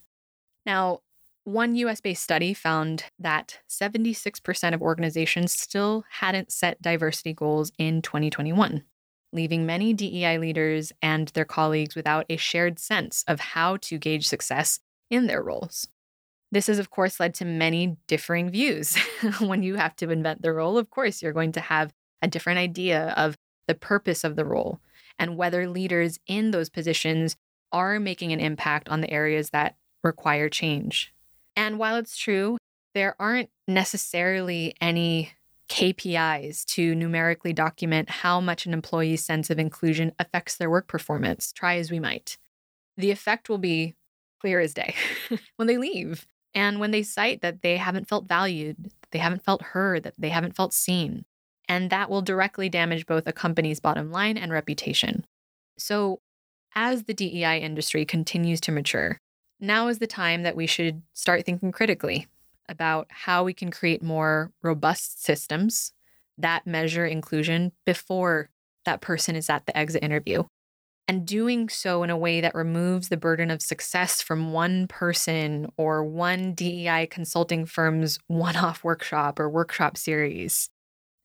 Now, 0.65 1.01
one 1.45 1.77
US 1.77 2.01
based 2.01 2.23
study 2.23 2.55
found 2.55 3.05
that 3.19 3.59
76% 3.69 4.73
of 4.75 4.81
organizations 4.81 5.53
still 5.53 6.05
hadn't 6.09 6.51
set 6.51 6.81
diversity 6.81 7.35
goals 7.35 7.71
in 7.77 8.01
2021, 8.01 8.83
leaving 9.31 9.67
many 9.67 9.93
DEI 9.93 10.39
leaders 10.39 10.91
and 11.03 11.29
their 11.29 11.45
colleagues 11.45 11.95
without 11.95 12.25
a 12.31 12.39
shared 12.39 12.79
sense 12.79 13.25
of 13.29 13.41
how 13.41 13.77
to 13.83 13.99
gauge 13.99 14.27
success 14.27 14.81
in 15.11 15.27
their 15.27 15.43
roles. 15.43 15.89
This 16.55 16.69
has, 16.69 16.79
of 16.79 16.89
course, 16.89 17.19
led 17.19 17.35
to 17.35 17.45
many 17.45 17.97
differing 18.07 18.49
views. 18.49 18.97
when 19.41 19.65
you 19.65 19.75
have 19.75 19.97
to 19.97 20.11
invent 20.11 20.43
the 20.43 20.53
role, 20.53 20.79
of 20.79 20.89
course, 20.89 21.21
you're 21.21 21.33
going 21.33 21.51
to 21.51 21.61
have 21.61 21.93
a 22.23 22.29
different 22.29 22.61
idea 22.61 23.13
of 23.17 23.37
the 23.67 23.75
purpose 23.75 24.23
of 24.23 24.37
the 24.37 24.45
role 24.45 24.79
and 25.19 25.37
whether 25.37 25.69
leaders 25.69 26.21
in 26.29 26.53
those 26.53 26.69
positions 26.69 27.35
are 27.73 27.99
making 27.99 28.33
an 28.33 28.39
impact 28.39 28.89
on 28.89 29.01
the 29.01 29.11
areas 29.11 29.51
that 29.51 29.75
require 30.05 30.49
change. 30.49 31.13
And 31.57 31.77
while 31.77 31.97
it's 31.97 32.17
true, 32.17 32.57
there 32.95 33.17
aren't 33.19 33.51
necessarily 33.67 34.77
any 34.81 35.33
KPIs 35.69 36.65
to 36.67 36.95
numerically 36.95 37.53
document 37.53 38.09
how 38.09 38.41
much 38.41 38.65
an 38.65 38.73
employee's 38.73 39.25
sense 39.25 39.51
of 39.51 39.59
inclusion 39.59 40.13
affects 40.21 40.57
their 40.57 40.71
work 40.71 40.87
performance, 40.87 41.53
try 41.53 41.79
as 41.79 41.91
we 41.91 41.99
might. 41.99 42.39
The 42.97 43.11
effect 43.11 43.49
will 43.49 43.59
be 43.59 43.97
clear 44.41 44.61
as 44.61 44.73
day 44.73 44.95
when 45.57 45.67
they 45.67 45.79
leave 45.79 46.29
and 46.55 46.79
when 46.79 46.91
they 46.91 47.03
cite 47.03 47.41
that 47.43 47.63
they 47.63 47.77
haven't 47.77 48.09
felt 48.09 48.29
valued, 48.29 48.91
they 49.11 49.19
haven't 49.19 49.45
felt 49.45 49.63
heard, 49.63 50.05
that 50.05 50.15
they 50.19 50.29
haven't 50.29 50.57
felt 50.57 50.73
seen. 50.73 51.25
And 51.69 51.91
that 51.91 52.11
will 52.11 52.23
directly 52.23 52.69
damage 52.69 53.07
both 53.07 53.27
a 53.27 53.33
company's 53.33 53.81
bottom 53.81 54.11
line 54.11 54.37
and 54.37 54.53
reputation. 54.53 55.25
So, 55.79 56.21
as 56.75 57.05
the 57.05 57.15
DEI 57.15 57.61
industry 57.61 58.05
continues 58.05 58.61
to 58.63 58.73
mature, 58.73 59.21
now 59.61 59.89
is 59.89 59.99
the 59.99 60.07
time 60.07 60.43
that 60.43 60.57
we 60.57 60.67
should 60.67 61.03
start 61.13 61.47
thinking 61.47 61.73
critically 61.73 62.27
about 62.69 63.07
how 63.11 63.45
we 63.45 63.55
can 63.55 63.71
create 63.71 64.03
more 64.03 64.53
robust 64.63 65.23
systems 65.23 65.93
that 66.39 66.67
measure 66.67 67.07
inclusion 67.07 67.73
before 67.87 68.51
that 68.85 69.01
person 69.01 69.37
is 69.37 69.49
at 69.49 69.67
the 69.67 69.77
exit 69.77 70.03
interview. 70.03 70.43
And 71.07 71.27
doing 71.27 71.69
so 71.69 72.03
in 72.03 72.11
a 72.11 72.17
way 72.17 72.41
that 72.41 72.55
removes 72.55 73.09
the 73.09 73.19
burden 73.19 73.51
of 73.51 73.61
success 73.61 74.23
from 74.23 74.53
one 74.53 74.87
person 74.87 75.71
or 75.77 76.03
one 76.03 76.55
DEI 76.55 77.07
consulting 77.11 77.67
firm's 77.67 78.19
one 78.27 78.57
off 78.57 78.83
workshop 78.83 79.39
or 79.39 79.49
workshop 79.49 79.97
series. 79.97 80.71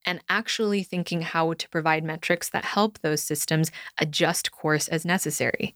And 0.06 0.22
actually 0.30 0.84
thinking 0.84 1.22
how 1.22 1.54
to 1.54 1.70
provide 1.70 2.04
metrics 2.04 2.50
that 2.50 2.66
help 2.66 3.00
those 3.00 3.22
systems 3.22 3.72
adjust 3.98 4.52
course 4.52 4.88
as 4.88 5.06
necessary. 5.06 5.76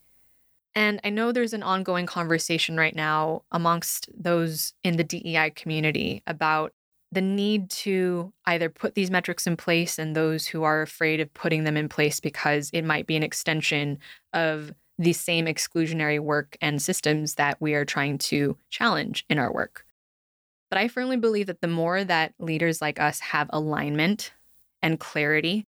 And 0.75 0.99
I 1.03 1.09
know 1.09 1.31
there's 1.31 1.53
an 1.53 1.63
ongoing 1.63 2.05
conversation 2.05 2.77
right 2.77 2.95
now 2.95 3.43
amongst 3.51 4.09
those 4.17 4.73
in 4.83 4.97
the 4.97 5.03
DEI 5.03 5.51
community 5.51 6.23
about 6.25 6.73
the 7.13 7.21
need 7.21 7.69
to 7.69 8.33
either 8.45 8.69
put 8.69 8.95
these 8.95 9.11
metrics 9.11 9.45
in 9.45 9.55
place 9.55 9.99
and 9.99 10.15
those 10.15 10.47
who 10.47 10.63
are 10.63 10.81
afraid 10.81 11.19
of 11.19 11.33
putting 11.33 11.63
them 11.63 11.77
in 11.77 11.89
place 11.89 12.19
because 12.19 12.69
it 12.73 12.83
might 12.83 13.07
be 13.07 13.15
an 13.15 13.23
extension 13.23 13.99
of 14.33 14.73
the 14.97 15.13
same 15.13 15.45
exclusionary 15.45 16.19
work 16.19 16.57
and 16.61 16.81
systems 16.81 17.35
that 17.35 17.59
we 17.59 17.73
are 17.73 17.85
trying 17.85 18.17
to 18.17 18.57
challenge 18.69 19.25
in 19.29 19.39
our 19.39 19.51
work. 19.51 19.85
But 20.69 20.79
I 20.79 20.87
firmly 20.87 21.17
believe 21.17 21.47
that 21.47 21.61
the 21.61 21.67
more 21.67 22.03
that 22.03 22.33
leaders 22.39 22.81
like 22.81 22.99
us 22.99 23.19
have 23.19 23.49
alignment 23.51 24.33
and 24.81 24.99
clarity 24.99 25.65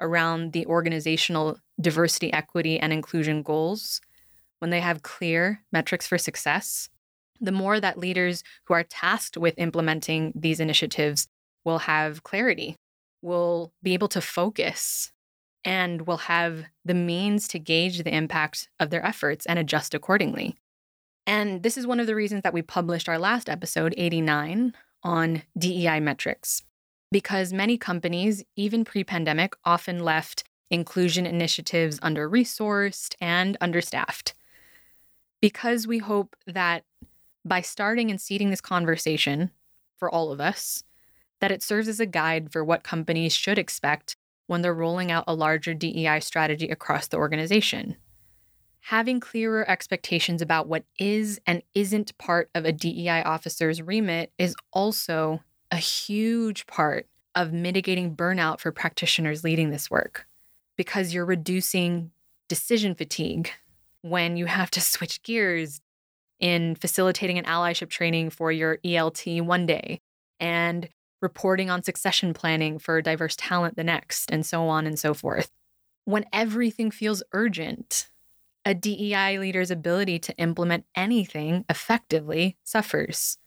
around 0.00 0.52
the 0.52 0.66
organizational 0.66 1.58
diversity, 1.80 2.32
equity, 2.32 2.78
and 2.78 2.92
inclusion 2.92 3.42
goals, 3.42 4.00
when 4.58 4.70
they 4.70 4.80
have 4.80 5.02
clear 5.02 5.62
metrics 5.72 6.06
for 6.06 6.18
success, 6.18 6.88
the 7.42 7.52
more 7.52 7.80
that 7.80 7.98
leaders 7.98 8.42
who 8.64 8.74
are 8.74 8.84
tasked 8.84 9.36
with 9.36 9.58
implementing 9.58 10.32
these 10.34 10.60
initiatives 10.60 11.28
will 11.64 11.80
have 11.80 12.22
clarity, 12.22 12.76
will 13.20 13.72
be 13.82 13.92
able 13.94 14.08
to 14.08 14.20
focus, 14.20 15.12
and 15.64 16.06
will 16.06 16.16
have 16.18 16.64
the 16.84 16.94
means 16.94 17.46
to 17.48 17.58
gauge 17.58 18.02
the 18.02 18.14
impact 18.14 18.68
of 18.80 18.90
their 18.90 19.04
efforts 19.04 19.44
and 19.44 19.58
adjust 19.58 19.92
accordingly. 19.92 20.56
And 21.26 21.62
this 21.62 21.76
is 21.76 21.86
one 21.86 22.00
of 22.00 22.06
the 22.06 22.14
reasons 22.14 22.42
that 22.42 22.54
we 22.54 22.62
published 22.62 23.08
our 23.08 23.18
last 23.18 23.48
episode, 23.48 23.94
89, 23.96 24.72
on 25.04 25.42
DEI 25.58 26.00
metrics, 26.00 26.62
because 27.10 27.52
many 27.52 27.76
companies, 27.76 28.44
even 28.56 28.84
pre 28.84 29.04
pandemic, 29.04 29.54
often 29.64 30.00
left 30.00 30.44
inclusion 30.70 31.26
initiatives 31.26 31.98
under 32.02 32.28
resourced 32.30 33.14
and 33.20 33.56
understaffed 33.60 34.34
because 35.42 35.86
we 35.86 35.98
hope 35.98 36.34
that 36.46 36.84
by 37.44 37.60
starting 37.60 38.10
and 38.10 38.20
seeding 38.20 38.50
this 38.50 38.60
conversation 38.60 39.50
for 39.96 40.10
all 40.10 40.32
of 40.32 40.40
us, 40.40 40.84
that 41.40 41.52
it 41.52 41.62
serves 41.62 41.88
as 41.88 42.00
a 42.00 42.06
guide 42.06 42.52
for 42.52 42.64
what 42.64 42.84
companies 42.84 43.34
should 43.34 43.58
expect 43.58 44.16
when 44.46 44.62
they're 44.62 44.74
rolling 44.74 45.10
out 45.10 45.24
a 45.26 45.34
larger 45.34 45.74
DEI 45.74 46.20
strategy 46.20 46.68
across 46.68 47.08
the 47.08 47.16
organization. 47.16 47.96
Having 48.86 49.20
clearer 49.20 49.68
expectations 49.68 50.42
about 50.42 50.66
what 50.68 50.84
is 50.98 51.40
and 51.46 51.62
isn't 51.74 52.16
part 52.18 52.50
of 52.54 52.64
a 52.64 52.72
DEI 52.72 53.22
officer's 53.22 53.80
remit 53.80 54.32
is 54.38 54.56
also 54.72 55.40
a 55.70 55.76
huge 55.76 56.66
part 56.66 57.06
of 57.34 57.52
mitigating 57.52 58.14
burnout 58.14 58.60
for 58.60 58.72
practitioners 58.72 59.44
leading 59.44 59.70
this 59.70 59.90
work 59.90 60.26
because 60.76 61.14
you're 61.14 61.24
reducing 61.24 62.10
decision 62.48 62.94
fatigue 62.94 63.50
when 64.02 64.36
you 64.36 64.46
have 64.46 64.70
to 64.70 64.80
switch 64.80 65.22
gears 65.22 65.80
in 66.42 66.74
facilitating 66.74 67.38
an 67.38 67.44
allyship 67.44 67.88
training 67.88 68.28
for 68.28 68.52
your 68.52 68.78
ELT 68.84 69.40
one 69.42 69.64
day 69.64 70.00
and 70.40 70.88
reporting 71.22 71.70
on 71.70 71.84
succession 71.84 72.34
planning 72.34 72.80
for 72.80 73.00
diverse 73.00 73.36
talent 73.36 73.76
the 73.76 73.84
next, 73.84 74.30
and 74.30 74.44
so 74.44 74.66
on 74.66 74.84
and 74.86 74.98
so 74.98 75.14
forth. 75.14 75.50
When 76.04 76.26
everything 76.32 76.90
feels 76.90 77.22
urgent, 77.32 78.08
a 78.64 78.74
DEI 78.74 79.38
leader's 79.38 79.70
ability 79.70 80.18
to 80.18 80.36
implement 80.36 80.84
anything 80.96 81.64
effectively 81.70 82.56
suffers 82.64 83.38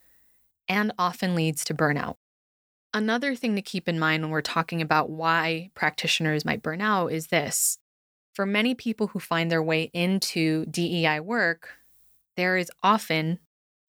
and 0.70 0.94
often 0.98 1.36
leads 1.36 1.66
to 1.66 1.74
burnout. 1.74 2.16
Another 2.94 3.36
thing 3.36 3.56
to 3.56 3.62
keep 3.62 3.90
in 3.90 4.00
mind 4.00 4.24
when 4.24 4.32
we're 4.32 4.42
talking 4.42 4.82
about 4.82 5.10
why 5.10 5.70
practitioners 5.76 6.46
might 6.46 6.64
burn 6.64 6.80
out 6.80 7.08
is 7.08 7.28
this. 7.28 7.78
For 8.34 8.46
many 8.46 8.74
people 8.74 9.08
who 9.08 9.20
find 9.20 9.52
their 9.52 9.64
way 9.64 9.90
into 9.94 10.66
DEI 10.68 11.20
work, 11.20 11.72
there 12.36 12.58
is 12.58 12.72
often, 12.84 13.40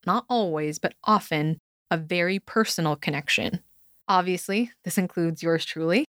not 0.06 0.24
always, 0.28 0.78
but 0.78 0.94
often, 1.04 1.58
a 1.90 1.96
very 1.96 2.38
personal 2.38 2.96
connection. 2.96 3.60
Obviously, 4.08 4.70
this 4.84 4.98
includes 4.98 5.42
yours 5.42 5.64
truly 5.64 6.04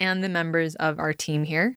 and 0.00 0.22
the 0.22 0.28
members 0.28 0.74
of 0.76 0.98
our 0.98 1.12
team 1.12 1.44
here. 1.44 1.76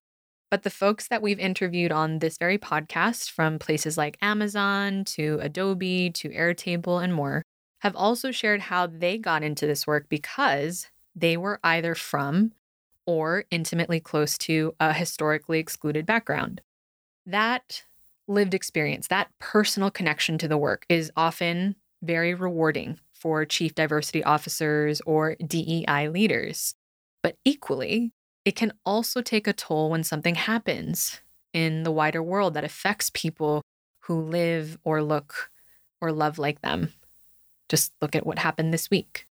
But 0.52 0.64
the 0.64 0.70
folks 0.70 1.08
that 1.08 1.22
we've 1.22 1.40
interviewed 1.40 1.92
on 1.92 2.20
this 2.20 2.38
very 2.38 2.58
podcast, 2.58 3.32
from 3.32 3.60
places 3.60 3.98
like 3.98 4.18
Amazon 4.22 5.04
to 5.06 5.40
Adobe 5.42 6.12
to 6.12 6.30
Airtable 6.30 7.04
and 7.04 7.14
more, 7.14 7.42
have 7.80 7.96
also 7.96 8.32
shared 8.32 8.62
how 8.62 8.88
they 8.88 9.18
got 9.18 9.44
into 9.44 9.68
this 9.68 9.86
work 9.86 10.08
because 10.08 10.88
they 11.16 11.36
were 11.36 11.60
either 11.64 11.96
from 11.96 12.52
or 13.06 13.46
intimately 13.52 14.00
close 14.00 14.38
to 14.38 14.76
a 14.80 14.94
historically 14.94 15.60
excluded 15.60 16.06
background. 16.06 16.62
That 17.26 17.84
lived 18.27 18.53
experience, 18.53 19.08
that 19.08 19.29
personal 19.39 19.91
connection 19.91 20.38
to 20.39 20.48
the 20.48 20.58
work 20.58 20.86
is 20.89 21.12
often 21.15 21.75
very 22.01 22.34
rewarding 22.34 23.00
for 23.13 23.46
chief 23.46 23.74
diversity 23.75 24.24
officers 24.24 25.01
or 25.01 25.36
DEI 25.36 26.10
leaders. 26.10 26.75
But 27.24 27.38
equally, 27.44 28.12
it 28.44 28.55
can 28.55 28.74
also 28.86 29.22
take 29.22 29.48
a 29.48 29.53
toll 29.53 29.89
when 29.89 30.03
something 30.03 30.36
happens 30.36 31.22
in 31.53 31.84
the 31.84 31.91
wider 31.91 32.22
world 32.22 32.53
that 32.53 32.63
affects 32.63 33.10
people 33.13 33.62
who 34.01 34.22
live 34.22 34.77
or 34.84 35.01
look 35.01 35.50
or 36.01 36.12
love 36.12 36.38
like 36.38 36.62
them. 36.62 36.94
Just 37.70 37.94
look 38.01 38.15
at 38.15 38.25
what 38.25 38.39
happened 38.39 38.74
this 38.74 38.91
week. 38.91 39.27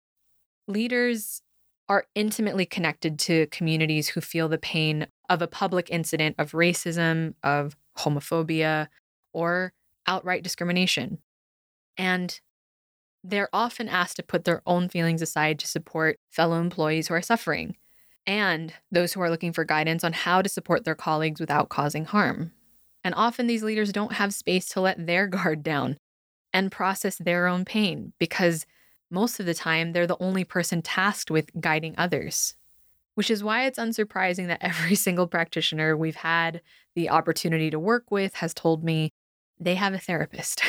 Leaders 0.67 1.43
are 1.89 2.07
intimately 2.15 2.65
connected 2.65 3.19
to 3.19 3.47
communities 3.49 4.09
who 4.09 4.21
feel 4.21 4.49
the 4.49 4.57
pain 4.57 5.07
of 5.29 5.43
a 5.43 5.47
public 5.47 5.91
incident 5.91 6.37
of 6.39 6.53
racism, 6.53 7.35
of 7.43 7.77
homophobia, 7.99 8.89
or 9.33 9.73
outright 10.07 10.43
discrimination. 10.43 11.19
And 11.97 12.41
they're 13.25 13.49
often 13.53 13.89
asked 13.89 14.17
to 14.17 14.23
put 14.23 14.45
their 14.45 14.63
own 14.67 14.89
feelings 14.89 15.23
aside 15.23 15.59
to 15.61 15.69
support 15.69 16.19
fellow 16.31 16.61
employees 16.61 17.09
who 17.09 17.15
are 17.15 17.23
suffering 17.23 17.77
and 18.27 18.73
those 18.91 19.13
who 19.13 19.21
are 19.21 19.31
looking 19.31 19.53
for 19.53 19.65
guidance 19.65 20.05
on 20.05 20.13
how 20.13 20.43
to 20.43 20.49
support 20.49 20.85
their 20.85 20.95
colleagues 20.95 21.41
without 21.41 21.69
causing 21.69 22.05
harm. 22.05 22.53
And 23.05 23.15
often 23.15 23.47
these 23.47 23.63
leaders 23.63 23.93
don't 23.93 24.15
have 24.15 24.35
space 24.35 24.69
to 24.71 24.81
let 24.81 25.07
their 25.07 25.27
guard 25.29 25.63
down 25.63 25.99
and 26.53 26.71
process 26.71 27.17
their 27.17 27.47
own 27.47 27.65
pain 27.65 28.13
because 28.19 28.67
most 29.11 29.41
of 29.41 29.47
the 29.47 29.55
time 29.55 29.93
they're 29.93 30.07
the 30.07 30.17
only 30.21 30.45
person 30.45 30.83
tasked 30.83 31.31
with 31.31 31.51
guiding 31.61 31.95
others. 31.99 32.55
Which 33.15 33.31
is 33.31 33.45
why 33.45 33.67
it's 33.67 33.79
unsurprising 33.79 34.47
that 34.47 34.63
every 34.63 34.95
single 35.07 35.27
practitioner 35.27 35.97
we've 35.97 36.17
had 36.17 36.63
the 36.95 37.11
opportunity 37.11 37.71
to 37.71 37.79
work 37.79 38.11
with 38.11 38.35
has 38.35 38.55
told 38.55 38.85
me 38.85 39.11
they 39.59 39.75
have 39.75 39.95
a 39.95 39.99
therapist. 39.99 40.63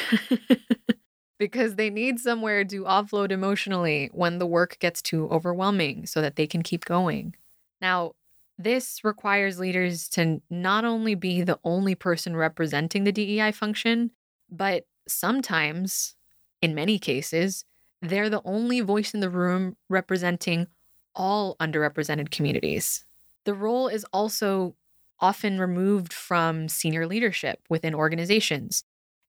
because 1.40 1.76
they 1.76 1.90
need 1.90 2.20
somewhere 2.20 2.64
to 2.64 2.84
offload 2.84 3.32
emotionally 3.32 4.10
when 4.14 4.38
the 4.38 4.46
work 4.46 4.78
gets 4.80 5.02
too 5.02 5.28
overwhelming 5.30 6.06
so 6.06 6.22
that 6.22 6.36
they 6.36 6.48
can 6.48 6.62
keep 6.62 6.86
going. 6.86 7.36
Now, 7.82 8.14
this 8.58 9.04
requires 9.04 9.60
leaders 9.60 10.08
to 10.10 10.42
not 10.50 10.86
only 10.86 11.16
be 11.16 11.42
the 11.42 11.60
only 11.64 11.96
person 11.96 12.36
representing 12.36 13.04
the 13.04 13.12
DEI 13.12 13.52
function, 13.52 14.12
but 14.50 14.86
sometimes, 15.08 16.16
in 16.62 16.76
many 16.76 17.00
cases, 17.00 17.66
they're 18.02 18.30
the 18.30 18.42
only 18.46 18.82
voice 18.82 19.14
in 19.14 19.20
the 19.20 19.30
room 19.30 19.76
representing 19.90 20.68
all 21.15 21.55
underrepresented 21.60 22.32
communities. 22.32 23.05
The 23.46 23.53
role 23.53 23.88
is 23.88 24.05
also 24.13 24.75
often 25.20 25.60
removed 25.60 26.13
from 26.13 26.67
senior 26.67 27.08
leadership 27.08 27.60
within 27.70 27.96
organizations, 27.96 28.84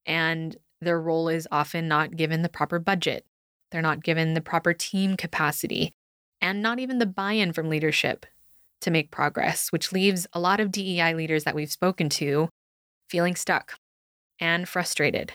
and 0.06 0.56
their 0.80 1.00
role 1.00 1.28
is 1.28 1.48
often 1.50 1.88
not 1.88 2.16
given 2.16 2.42
the 2.42 2.48
proper 2.48 2.78
budget. 2.78 3.24
They're 3.70 3.82
not 3.82 4.02
given 4.02 4.34
the 4.34 4.40
proper 4.40 4.72
team 4.72 5.16
capacity, 5.16 5.92
and 6.40 6.62
not 6.62 6.78
even 6.78 6.98
the 6.98 7.06
buy 7.06 7.32
in 7.32 7.52
from 7.52 7.68
leadership 7.68 8.26
to 8.80 8.90
make 8.90 9.10
progress, 9.10 9.72
which 9.72 9.92
leaves 9.92 10.26
a 10.32 10.40
lot 10.40 10.60
of 10.60 10.70
DEI 10.70 11.14
leaders 11.14 11.44
that 11.44 11.54
we've 11.54 11.72
spoken 11.72 12.08
to 12.10 12.48
feeling 13.08 13.34
stuck 13.34 13.78
and 14.38 14.68
frustrated. 14.68 15.32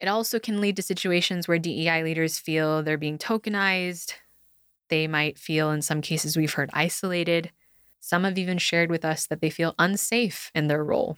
It 0.00 0.08
also 0.08 0.38
can 0.38 0.60
lead 0.60 0.76
to 0.76 0.82
situations 0.82 1.48
where 1.48 1.58
DEI 1.58 2.02
leaders 2.02 2.38
feel 2.38 2.82
they're 2.82 2.98
being 2.98 3.18
tokenized. 3.18 4.14
They 4.88 5.06
might 5.06 5.38
feel, 5.38 5.70
in 5.70 5.82
some 5.82 6.00
cases, 6.00 6.36
we've 6.36 6.54
heard 6.54 6.70
isolated. 6.72 7.50
Some 8.00 8.24
have 8.24 8.38
even 8.38 8.58
shared 8.58 8.90
with 8.90 9.04
us 9.04 9.26
that 9.26 9.40
they 9.40 9.50
feel 9.50 9.74
unsafe 9.78 10.50
in 10.54 10.68
their 10.68 10.84
role, 10.84 11.16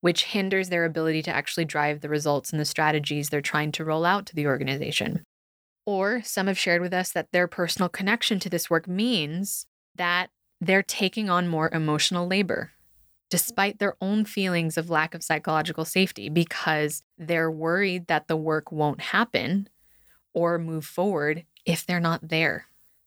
which 0.00 0.26
hinders 0.26 0.68
their 0.68 0.84
ability 0.84 1.22
to 1.22 1.34
actually 1.34 1.64
drive 1.64 2.00
the 2.00 2.08
results 2.08 2.50
and 2.50 2.60
the 2.60 2.64
strategies 2.64 3.28
they're 3.28 3.40
trying 3.40 3.72
to 3.72 3.84
roll 3.84 4.04
out 4.04 4.26
to 4.26 4.34
the 4.34 4.46
organization. 4.46 5.24
Or 5.86 6.22
some 6.22 6.46
have 6.46 6.58
shared 6.58 6.80
with 6.80 6.94
us 6.94 7.12
that 7.12 7.32
their 7.32 7.48
personal 7.48 7.88
connection 7.88 8.38
to 8.40 8.48
this 8.48 8.70
work 8.70 8.88
means 8.88 9.66
that 9.96 10.30
they're 10.60 10.82
taking 10.82 11.28
on 11.28 11.48
more 11.48 11.68
emotional 11.72 12.26
labor 12.26 12.70
despite 13.34 13.80
their 13.80 13.96
own 14.00 14.24
feelings 14.24 14.76
of 14.76 14.90
lack 14.90 15.12
of 15.12 15.20
psychological 15.20 15.84
safety 15.84 16.28
because 16.28 17.02
they're 17.18 17.50
worried 17.50 18.06
that 18.06 18.28
the 18.28 18.36
work 18.36 18.70
won't 18.70 19.00
happen 19.00 19.68
or 20.32 20.56
move 20.56 20.84
forward 20.84 21.44
if 21.66 21.84
they're 21.84 21.98
not 21.98 22.28
there. 22.28 22.66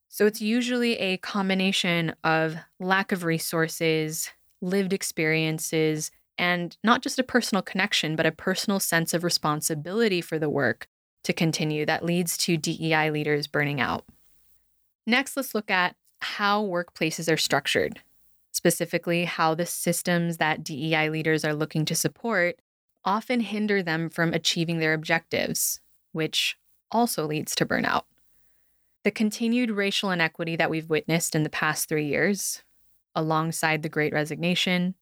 So 0.09 0.25
it's 0.25 0.41
usually 0.41 0.95
a 0.97 1.17
combination 1.17 2.15
of 2.23 2.55
lack 2.79 3.11
of 3.11 3.23
resources, 3.23 4.31
lived 4.61 4.93
experiences, 4.93 6.11
and 6.37 6.77
not 6.83 7.01
just 7.01 7.19
a 7.19 7.23
personal 7.23 7.61
connection, 7.61 8.15
but 8.15 8.25
a 8.25 8.31
personal 8.31 8.79
sense 8.79 9.13
of 9.13 9.23
responsibility 9.23 10.21
for 10.21 10.39
the 10.39 10.49
work 10.49 10.87
to 11.23 11.33
continue 11.33 11.85
that 11.85 12.05
leads 12.05 12.37
to 12.37 12.57
DEI 12.57 13.11
leaders 13.11 13.47
burning 13.47 13.81
out. 13.81 14.05
Next, 15.05 15.35
let's 15.35 15.53
look 15.55 15.69
at 15.69 15.95
how 16.19 16.63
workplaces 16.63 17.31
are 17.31 17.37
structured, 17.37 18.01
specifically, 18.51 19.25
how 19.25 19.55
the 19.55 19.65
systems 19.65 20.37
that 20.37 20.63
DEI 20.63 21.09
leaders 21.09 21.43
are 21.43 21.53
looking 21.53 21.85
to 21.85 21.95
support 21.95 22.59
often 23.03 23.39
hinder 23.39 23.81
them 23.81 24.09
from 24.09 24.33
achieving 24.33 24.79
their 24.79 24.93
objectives, 24.93 25.79
which 26.11 26.57
also 26.91 27.25
leads 27.25 27.55
to 27.55 27.65
burnout. 27.65 28.03
The 29.07 29.11
continued 29.11 29.71
racial 29.71 30.11
inequity 30.11 30.57
that 30.57 30.69
we've 30.69 30.89
witnessed 30.89 31.33
in 31.33 31.43
the 31.43 31.49
past 31.49 31.87
three 31.87 32.07
years, 32.07 32.61
alongside 33.15 33.81
the 33.81 33.87
great 33.87 34.11
resignation 34.11 34.95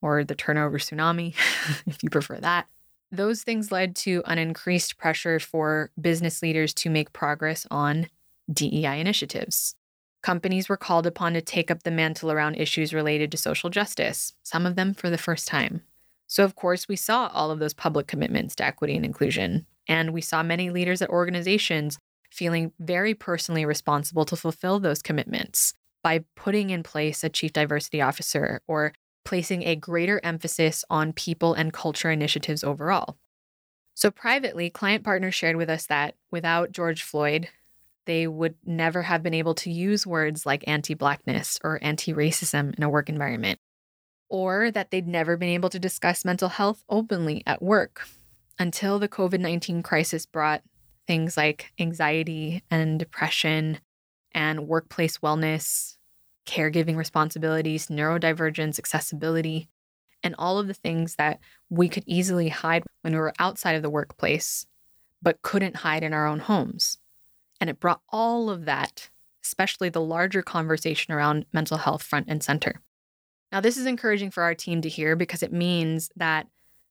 or 0.00 0.22
the 0.22 0.36
turnover 0.36 0.78
tsunami, 0.78 1.34
if 1.88 2.00
you 2.04 2.08
prefer 2.08 2.36
that, 2.36 2.68
those 3.10 3.42
things 3.42 3.72
led 3.72 3.96
to 3.96 4.22
an 4.26 4.38
increased 4.38 4.96
pressure 4.96 5.40
for 5.40 5.90
business 6.00 6.40
leaders 6.40 6.72
to 6.74 6.88
make 6.88 7.12
progress 7.12 7.66
on 7.68 8.06
DEI 8.52 9.00
initiatives. 9.00 9.74
Companies 10.22 10.68
were 10.68 10.76
called 10.76 11.08
upon 11.08 11.32
to 11.32 11.40
take 11.40 11.68
up 11.68 11.82
the 11.82 11.90
mantle 11.90 12.30
around 12.30 12.54
issues 12.54 12.94
related 12.94 13.32
to 13.32 13.36
social 13.36 13.70
justice, 13.70 14.34
some 14.44 14.66
of 14.66 14.76
them 14.76 14.94
for 14.94 15.10
the 15.10 15.18
first 15.18 15.48
time. 15.48 15.82
So, 16.28 16.44
of 16.44 16.54
course, 16.54 16.86
we 16.86 16.94
saw 16.94 17.28
all 17.34 17.50
of 17.50 17.58
those 17.58 17.74
public 17.74 18.06
commitments 18.06 18.54
to 18.54 18.64
equity 18.64 18.94
and 18.94 19.04
inclusion. 19.04 19.66
And 19.88 20.12
we 20.12 20.20
saw 20.20 20.44
many 20.44 20.70
leaders 20.70 21.02
at 21.02 21.10
organizations 21.10 21.98
feeling 22.30 22.72
very 22.78 23.14
personally 23.14 23.64
responsible 23.64 24.24
to 24.26 24.36
fulfill 24.36 24.80
those 24.80 25.02
commitments 25.02 25.74
by 26.02 26.24
putting 26.36 26.70
in 26.70 26.82
place 26.82 27.24
a 27.24 27.28
chief 27.28 27.52
diversity 27.52 28.00
officer 28.00 28.60
or 28.66 28.92
placing 29.24 29.62
a 29.64 29.76
greater 29.76 30.20
emphasis 30.24 30.84
on 30.88 31.12
people 31.12 31.54
and 31.54 31.72
culture 31.72 32.10
initiatives 32.10 32.64
overall. 32.64 33.18
So, 33.94 34.10
privately, 34.10 34.70
client 34.70 35.04
partners 35.04 35.34
shared 35.34 35.56
with 35.56 35.68
us 35.68 35.86
that 35.86 36.14
without 36.30 36.72
George 36.72 37.02
Floyd, 37.02 37.48
they 38.06 38.26
would 38.26 38.54
never 38.64 39.02
have 39.02 39.22
been 39.22 39.34
able 39.34 39.54
to 39.56 39.70
use 39.70 40.06
words 40.06 40.46
like 40.46 40.64
anti 40.66 40.94
Blackness 40.94 41.58
or 41.62 41.78
anti 41.82 42.14
racism 42.14 42.74
in 42.76 42.84
a 42.84 42.88
work 42.88 43.08
environment, 43.08 43.58
or 44.28 44.70
that 44.70 44.90
they'd 44.90 45.06
never 45.06 45.36
been 45.36 45.50
able 45.50 45.68
to 45.68 45.78
discuss 45.78 46.24
mental 46.24 46.48
health 46.48 46.84
openly 46.88 47.42
at 47.44 47.60
work 47.60 48.08
until 48.58 48.98
the 48.98 49.08
COVID 49.08 49.40
19 49.40 49.82
crisis 49.82 50.26
brought 50.26 50.62
things 51.08 51.36
like 51.36 51.72
anxiety 51.80 52.62
and 52.70 52.98
depression 52.98 53.80
and 54.32 54.68
workplace 54.68 55.18
wellness, 55.18 55.96
caregiving 56.46 56.96
responsibilities, 56.96 57.88
neurodivergence, 57.88 58.78
accessibility, 58.78 59.68
and 60.22 60.34
all 60.38 60.58
of 60.58 60.66
the 60.66 60.74
things 60.74 61.16
that 61.16 61.40
we 61.70 61.88
could 61.88 62.04
easily 62.06 62.48
hide 62.48 62.84
when 63.00 63.14
we 63.14 63.18
were 63.18 63.32
outside 63.38 63.72
of 63.72 63.82
the 63.82 63.90
workplace, 63.90 64.66
but 65.22 65.42
couldn't 65.42 65.76
hide 65.76 66.02
in 66.02 66.12
our 66.12 66.26
own 66.26 66.40
homes. 66.40 66.98
And 67.60 67.70
it 67.70 67.80
brought 67.80 68.02
all 68.10 68.50
of 68.50 68.66
that, 68.66 69.08
especially 69.42 69.88
the 69.88 70.00
larger 70.00 70.42
conversation 70.42 71.14
around 71.14 71.46
mental 71.52 71.78
health, 71.78 72.02
front 72.02 72.26
and 72.28 72.42
center. 72.42 72.82
Now, 73.50 73.60
this 73.60 73.78
is 73.78 73.86
encouraging 73.86 74.30
for 74.30 74.42
our 74.42 74.54
team 74.54 74.82
to 74.82 74.90
hear 74.90 75.16
because 75.16 75.42
it 75.42 75.52
means 75.52 76.10
that 76.16 76.48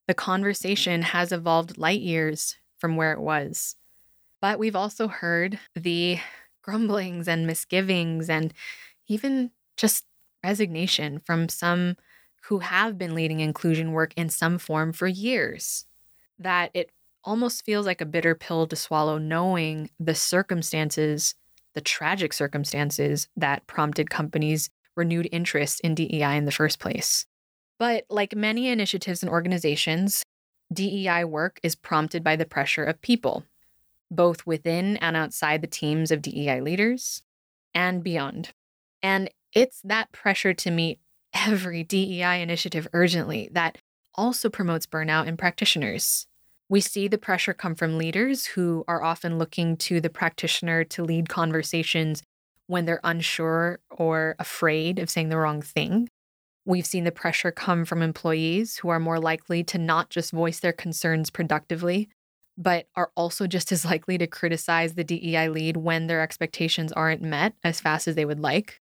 the 0.08 0.14
conversation 0.14 1.02
has 1.02 1.30
evolved 1.30 1.78
light 1.78 2.00
years 2.00 2.56
from 2.78 2.96
where 2.96 3.12
it 3.12 3.20
was. 3.20 3.76
But 4.40 4.58
we've 4.58 4.76
also 4.76 5.08
heard 5.08 5.58
the 5.74 6.18
grumblings 6.62 7.26
and 7.28 7.46
misgivings 7.46 8.28
and 8.28 8.52
even 9.06 9.50
just 9.76 10.04
resignation 10.44 11.20
from 11.20 11.48
some 11.48 11.96
who 12.44 12.60
have 12.60 12.96
been 12.96 13.14
leading 13.14 13.40
inclusion 13.40 13.92
work 13.92 14.12
in 14.16 14.28
some 14.28 14.58
form 14.58 14.92
for 14.92 15.06
years. 15.06 15.86
That 16.38 16.70
it 16.74 16.90
almost 17.24 17.64
feels 17.64 17.84
like 17.84 18.00
a 18.00 18.06
bitter 18.06 18.34
pill 18.34 18.66
to 18.66 18.76
swallow, 18.76 19.18
knowing 19.18 19.90
the 19.98 20.14
circumstances, 20.14 21.34
the 21.74 21.80
tragic 21.80 22.32
circumstances 22.32 23.28
that 23.36 23.66
prompted 23.66 24.08
companies' 24.08 24.70
renewed 24.96 25.28
interest 25.32 25.80
in 25.80 25.94
DEI 25.94 26.36
in 26.36 26.44
the 26.44 26.52
first 26.52 26.78
place. 26.78 27.26
But 27.78 28.04
like 28.08 28.34
many 28.34 28.68
initiatives 28.68 29.22
and 29.22 29.30
organizations, 29.30 30.22
DEI 30.72 31.24
work 31.24 31.60
is 31.62 31.74
prompted 31.74 32.24
by 32.24 32.36
the 32.36 32.46
pressure 32.46 32.84
of 32.84 33.00
people, 33.00 33.44
both 34.10 34.46
within 34.46 34.96
and 34.98 35.16
outside 35.16 35.60
the 35.60 35.66
teams 35.66 36.10
of 36.10 36.22
DEI 36.22 36.60
leaders 36.60 37.22
and 37.74 38.02
beyond. 38.02 38.52
And 39.02 39.30
it's 39.54 39.80
that 39.82 40.12
pressure 40.12 40.54
to 40.54 40.70
meet 40.70 41.00
every 41.34 41.84
DEI 41.84 42.42
initiative 42.42 42.88
urgently 42.92 43.48
that 43.52 43.78
also 44.14 44.48
promotes 44.48 44.86
burnout 44.86 45.26
in 45.26 45.36
practitioners. 45.36 46.26
We 46.68 46.80
see 46.80 47.08
the 47.08 47.18
pressure 47.18 47.54
come 47.54 47.74
from 47.74 47.96
leaders 47.96 48.46
who 48.46 48.84
are 48.88 49.02
often 49.02 49.38
looking 49.38 49.76
to 49.78 50.00
the 50.00 50.10
practitioner 50.10 50.84
to 50.84 51.04
lead 51.04 51.28
conversations 51.28 52.22
when 52.66 52.84
they're 52.84 53.00
unsure 53.02 53.78
or 53.90 54.36
afraid 54.38 54.98
of 54.98 55.08
saying 55.08 55.30
the 55.30 55.38
wrong 55.38 55.62
thing. 55.62 56.08
We've 56.66 56.84
seen 56.84 57.04
the 57.04 57.12
pressure 57.12 57.50
come 57.50 57.86
from 57.86 58.02
employees 58.02 58.76
who 58.76 58.90
are 58.90 59.00
more 59.00 59.18
likely 59.18 59.64
to 59.64 59.78
not 59.78 60.10
just 60.10 60.32
voice 60.32 60.60
their 60.60 60.74
concerns 60.74 61.30
productively, 61.30 62.10
but 62.58 62.88
are 62.96 63.12
also 63.14 63.46
just 63.46 63.70
as 63.70 63.84
likely 63.84 64.18
to 64.18 64.26
criticize 64.26 64.94
the 64.94 65.04
DEI 65.04 65.48
lead 65.48 65.76
when 65.76 66.08
their 66.08 66.20
expectations 66.20 66.92
aren't 66.92 67.22
met 67.22 67.54
as 67.62 67.80
fast 67.80 68.08
as 68.08 68.16
they 68.16 68.24
would 68.24 68.40
like. 68.40 68.80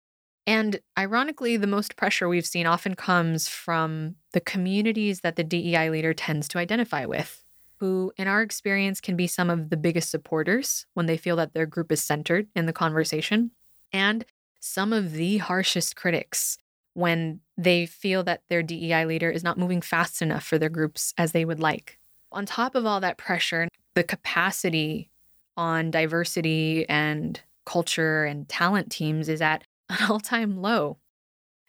And 0.47 0.81
ironically, 0.99 1.57
the 1.57 1.67
most 1.67 1.97
pressure 1.97 2.29
we've 2.29 2.45
seen 2.45 2.67
often 2.67 2.95
comes 2.95 3.49
from 3.49 4.17
the 4.33 4.41
communities 4.41 5.21
that 5.21 5.37
the 5.37 5.45
DEI 5.45 5.89
leader 5.89 6.13
tends 6.13 6.49
to 6.49 6.59
identify 6.59 7.07
with, 7.07 7.45
who, 7.77 8.13
in 8.19 8.29
our 8.29 8.43
experience, 8.43 9.01
can 9.01 9.17
be 9.17 9.27
some 9.27 9.49
of 9.49 9.71
the 9.71 9.77
biggest 9.77 10.11
supporters 10.11 10.85
when 10.93 11.07
they 11.07 11.17
feel 11.17 11.37
that 11.37 11.55
their 11.55 11.67
group 11.67 11.91
is 11.91 12.03
centered 12.03 12.49
in 12.55 12.67
the 12.67 12.73
conversation, 12.73 13.53
and 13.93 14.25
some 14.61 14.93
of 14.93 15.13
the 15.13 15.39
harshest 15.39 15.97
critics 15.97 16.59
when 16.95 17.41
they 17.57 17.87
feel 17.87 18.23
that 18.25 18.43
their 18.51 18.63
DEI 18.63 19.07
leader 19.07 19.31
is 19.31 19.43
not 19.43 19.59
moving 19.59 19.81
fast 19.81 20.21
enough 20.21 20.45
for 20.45 20.59
their 20.59 20.69
groups 20.69 21.15
as 21.17 21.33
they 21.33 21.45
would 21.45 21.61
like. 21.61 21.99
On 22.33 22.47
top 22.47 22.75
of 22.75 22.87
all 22.87 23.01
that 23.01 23.19
pressure, 23.19 23.69
the 23.95 24.03
capacity 24.03 25.11
on 25.57 25.91
diversity 25.91 26.89
and 26.89 27.41
culture 27.67 28.25
and 28.25 28.49
talent 28.49 28.91
teams 28.91 29.29
is 29.29 29.43
at 29.43 29.65
an 29.89 30.11
all 30.11 30.21
time 30.21 30.61
low, 30.61 30.99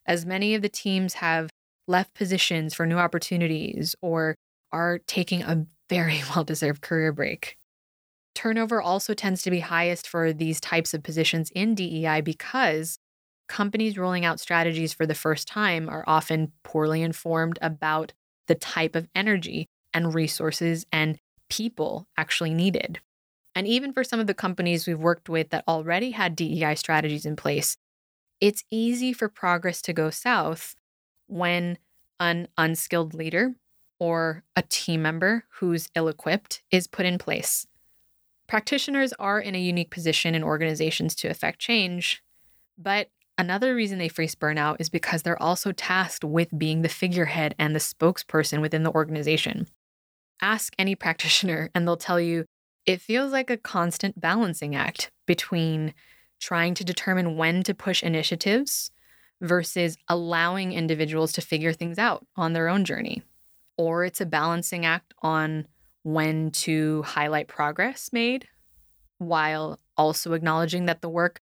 as 0.06 0.26
many 0.26 0.56
of 0.56 0.62
the 0.62 0.70
teams 0.70 1.16
have 1.16 1.50
left 1.88 2.14
positions 2.14 2.74
for 2.74 2.86
new 2.86 2.98
opportunities 2.98 3.96
or 4.02 4.36
are 4.72 5.00
taking 5.06 5.42
a 5.42 5.66
very 5.90 6.22
well 6.36 6.44
deserved 6.44 6.82
career 6.82 7.12
break. 7.12 7.58
Turnover 8.34 8.82
also 8.82 9.14
tends 9.14 9.44
to 9.44 9.52
be 9.52 9.60
highest 9.60 10.08
for 10.08 10.34
these 10.34 10.60
types 10.60 10.94
of 10.94 11.04
positions 11.04 11.52
in 11.54 11.76
DEI 11.76 12.22
because 12.22 12.98
companies 13.48 13.98
rolling 13.98 14.26
out 14.26 14.40
strategies 14.40 14.94
for 14.94 15.06
the 15.06 15.14
first 15.14 15.48
time 15.48 15.88
are 15.88 16.04
often 16.08 16.52
poorly 16.64 17.04
informed 17.04 17.60
about 17.62 18.14
the 18.48 18.56
type 18.56 18.96
of 18.96 19.08
energy 19.14 19.68
and 19.94 20.14
resources 20.14 20.86
and 20.92 21.20
people 21.50 22.08
actually 22.18 22.54
needed. 22.54 23.00
And 23.56 23.68
even 23.68 23.94
for 23.94 24.04
some 24.04 24.20
of 24.20 24.28
the 24.28 24.34
companies 24.34 24.88
we've 24.88 25.00
worked 25.00 25.30
with 25.30 25.50
that 25.50 25.64
already 25.68 26.12
had 26.12 26.36
DEI 26.36 26.76
strategies 26.76 27.26
in 27.26 27.36
place, 27.36 27.78
it's 28.42 28.64
easy 28.72 29.14
for 29.14 29.30
progress 29.30 29.82
to 29.84 29.94
go 29.94 30.10
south 30.10 30.76
when 31.28 31.78
an 32.20 32.48
unskilled 32.58 33.14
leader 33.14 33.56
or 34.00 34.44
a 34.56 34.64
team 34.64 35.02
member 35.02 35.46
who's 35.60 35.90
ill 35.96 36.08
equipped 36.08 36.64
is 36.72 36.88
put 36.88 37.06
in 37.06 37.18
place. 37.18 37.68
Practitioners 38.48 39.14
are 39.14 39.40
in 39.40 39.56
a 39.56 39.62
unique 39.62 39.92
position 39.92 40.36
in 40.36 40.44
organizations 40.44 41.16
to 41.16 41.30
affect 41.30 41.60
change, 41.60 42.22
but 42.78 43.10
another 43.38 43.74
reason 43.74 44.00
they 44.00 44.10
face 44.10 44.36
burnout 44.36 44.78
is 44.80 44.90
because 44.90 45.24
they're 45.24 45.42
also 45.42 45.72
tasked 45.72 46.24
with 46.24 46.58
being 46.58 46.82
the 46.82 46.90
figurehead 46.90 47.56
and 47.58 47.74
the 47.74 47.80
spokesperson 47.80 48.62
within 48.62 48.84
the 48.84 48.94
organization. 48.94 49.68
Ask 50.44 50.76
any 50.78 50.94
practitioner, 50.94 51.72
and 51.76 51.88
they'll 51.88 51.98
tell 51.98 52.20
you 52.20 52.46
it 52.86 53.02
feels 53.02 53.32
like 53.32 53.50
a 53.50 53.58
constant 53.58 54.20
balancing 54.20 54.76
act 54.76 55.10
between 55.26 55.94
trying 56.40 56.74
to 56.74 56.84
determine 56.84 57.38
when 57.38 57.64
to 57.64 57.74
push 57.74 58.04
initiatives 58.04 58.92
versus 59.40 59.98
allowing 60.10 60.74
individuals 60.74 61.32
to 61.32 61.42
figure 61.42 61.72
things 61.72 61.98
out 61.98 62.26
on 62.36 62.52
their 62.52 62.68
own 62.68 62.84
journey. 62.84 63.24
Or 63.78 64.04
it's 64.04 64.20
a 64.20 64.26
balancing 64.26 64.86
act 64.86 65.14
on 65.22 65.66
when 66.04 66.52
to 66.52 67.04
highlight 67.04 67.48
progress 67.48 68.10
made 68.12 68.48
while 69.18 69.80
also 69.96 70.34
acknowledging 70.34 70.86
that 70.86 71.02
the 71.02 71.10
work 71.10 71.40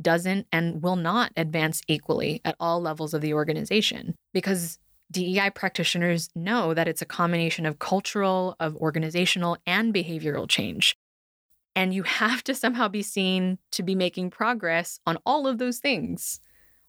doesn't 0.00 0.46
and 0.52 0.82
will 0.82 0.96
not 0.96 1.32
advance 1.36 1.82
equally 1.88 2.40
at 2.44 2.56
all 2.58 2.80
levels 2.80 3.12
of 3.12 3.20
the 3.20 3.34
organization 3.34 4.14
because 4.32 4.78
DEI 5.10 5.50
practitioners 5.50 6.28
know 6.34 6.74
that 6.74 6.88
it's 6.88 7.02
a 7.02 7.06
combination 7.06 7.64
of 7.64 7.78
cultural, 7.78 8.56
of 8.60 8.76
organizational, 8.76 9.56
and 9.66 9.94
behavioral 9.94 10.48
change. 10.48 10.96
And 11.74 11.94
you 11.94 12.02
have 12.02 12.42
to 12.44 12.54
somehow 12.54 12.88
be 12.88 13.02
seen 13.02 13.58
to 13.72 13.82
be 13.82 13.94
making 13.94 14.30
progress 14.30 15.00
on 15.06 15.18
all 15.24 15.46
of 15.46 15.58
those 15.58 15.78
things 15.78 16.40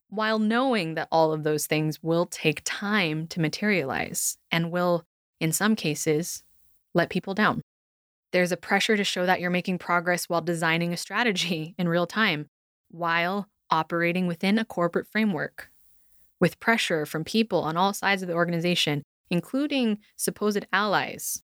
while 0.09 0.39
knowing 0.39 0.95
that 0.95 1.07
all 1.11 1.31
of 1.31 1.43
those 1.43 1.67
things 1.67 2.01
will 2.01 2.25
take 2.25 2.61
time 2.65 3.27
to 3.27 3.39
materialize 3.39 4.37
and 4.51 4.71
will, 4.71 5.05
in 5.39 5.51
some 5.51 5.75
cases, 5.75 6.43
let 6.93 7.09
people 7.09 7.33
down. 7.33 7.61
There's 8.31 8.51
a 8.51 8.57
pressure 8.57 8.97
to 8.97 9.03
show 9.03 9.25
that 9.25 9.39
you're 9.39 9.49
making 9.49 9.77
progress 9.77 10.25
while 10.25 10.41
designing 10.41 10.91
a 10.91 10.97
strategy 10.97 11.75
in 11.77 11.87
real 11.87 12.07
time, 12.07 12.47
while 12.89 13.47
operating 13.69 14.27
within 14.27 14.57
a 14.57 14.65
corporate 14.65 15.07
framework, 15.07 15.69
with 16.39 16.59
pressure 16.59 17.05
from 17.05 17.23
people 17.23 17.61
on 17.61 17.77
all 17.77 17.93
sides 17.93 18.21
of 18.21 18.27
the 18.27 18.33
organization, 18.33 19.03
including 19.29 19.99
supposed 20.15 20.65
allies 20.71 21.41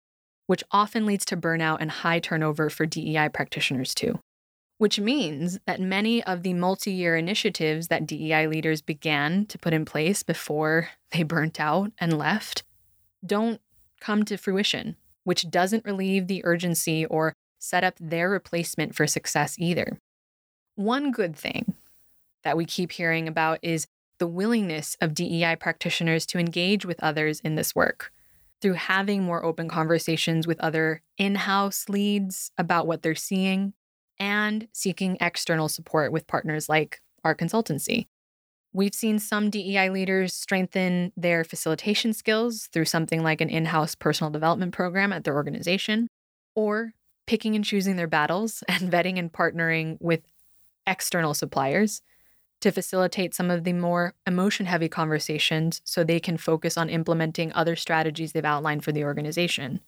which 0.52 0.66
often 0.70 1.06
leads 1.06 1.24
to 1.24 1.38
burnout 1.38 1.78
and 1.80 1.90
high 1.90 2.20
turnover 2.20 2.70
for 2.70 2.86
DEI 2.86 3.30
practitioners 3.30 3.96
too. 3.96 4.20
Which 4.80 5.00
means 5.00 5.58
that 5.66 5.80
many 5.80 6.22
of 6.26 6.44
the 6.44 6.54
multi 6.54 6.92
year 6.92 7.16
initiatives 7.16 7.88
that 7.88 8.06
DEI 8.06 8.48
leaders 8.48 8.82
began 8.82 9.46
to 9.46 9.58
put 9.58 9.72
in 9.72 9.86
place 9.86 10.24
before 10.24 10.90
they 11.12 11.24
burnt 11.24 11.62
out 11.62 11.94
and 12.00 12.18
left 12.18 12.64
don't 13.26 13.62
come 14.02 14.26
to 14.26 14.36
fruition, 14.36 14.98
which 15.24 15.50
doesn't 15.50 15.86
relieve 15.86 16.28
the 16.28 16.44
urgency 16.44 17.06
or 17.06 17.32
set 17.58 17.86
up 17.86 17.94
their 17.98 18.30
replacement 18.30 18.94
for 18.94 19.08
success 19.08 19.56
either. 19.58 20.00
One 20.76 21.12
good 21.12 21.34
thing 21.34 21.76
that 22.44 22.58
we 22.58 22.66
keep 22.66 22.92
hearing 22.92 23.30
about 23.30 23.60
is 23.62 23.88
the 24.22 24.28
willingness 24.28 24.96
of 25.02 25.16
DEI 25.16 25.56
practitioners 25.56 26.28
to 26.28 26.38
engage 26.38 26.86
with 26.86 27.02
others 27.02 27.40
in 27.40 27.56
this 27.56 27.74
work 27.74 28.12
through 28.62 28.74
having 28.74 29.24
more 29.24 29.44
open 29.44 29.68
conversations 29.68 30.46
with 30.46 30.60
other 30.60 31.02
in 31.18 31.34
house 31.34 31.90
leads 31.90 32.52
about 32.56 32.86
what 32.86 33.02
they're 33.02 33.16
seeing 33.16 33.74
and 34.20 34.68
seeking 34.74 35.18
external 35.20 35.68
support 35.68 36.12
with 36.12 36.28
partners 36.28 36.70
like 36.70 37.02
our 37.24 37.34
consultancy. 37.34 38.06
We've 38.74 38.94
seen 38.94 39.18
some 39.18 39.50
DEI 39.50 39.90
leaders 39.90 40.36
strengthen 40.36 41.14
their 41.18 41.44
facilitation 41.44 42.14
skills 42.14 42.70
through 42.72 42.86
something 42.86 43.24
like 43.24 43.42
an 43.42 43.50
in 43.50 43.66
house 43.66 43.96
personal 43.96 44.30
development 44.30 44.72
program 44.72 45.12
at 45.12 45.24
their 45.24 45.34
organization, 45.34 46.08
or 46.54 46.94
picking 47.26 47.56
and 47.56 47.66
choosing 47.66 47.96
their 47.96 48.06
battles 48.06 48.64
and 48.68 48.92
vetting 48.92 49.18
and 49.18 49.34
partnering 49.34 49.98
with 50.00 50.22
external 50.86 51.34
suppliers 51.34 52.04
to 52.62 52.72
facilitate 52.72 53.34
some 53.34 53.52
of 53.52 53.64
the 53.64 53.74
more 53.74 54.14
emotion 54.26 54.68
heavy 54.68 54.88
conversations 54.88 55.82
so 55.84 56.04
they 56.04 56.20
can 56.20 56.38
focus 56.38 56.78
on 56.78 56.90
implementing 56.90 57.52
other 57.54 57.76
strategies 57.76 58.32
they've 58.32 58.46
outlined 58.46 58.84
for 58.84 58.92
the 58.92 59.04
organization. 59.04 59.82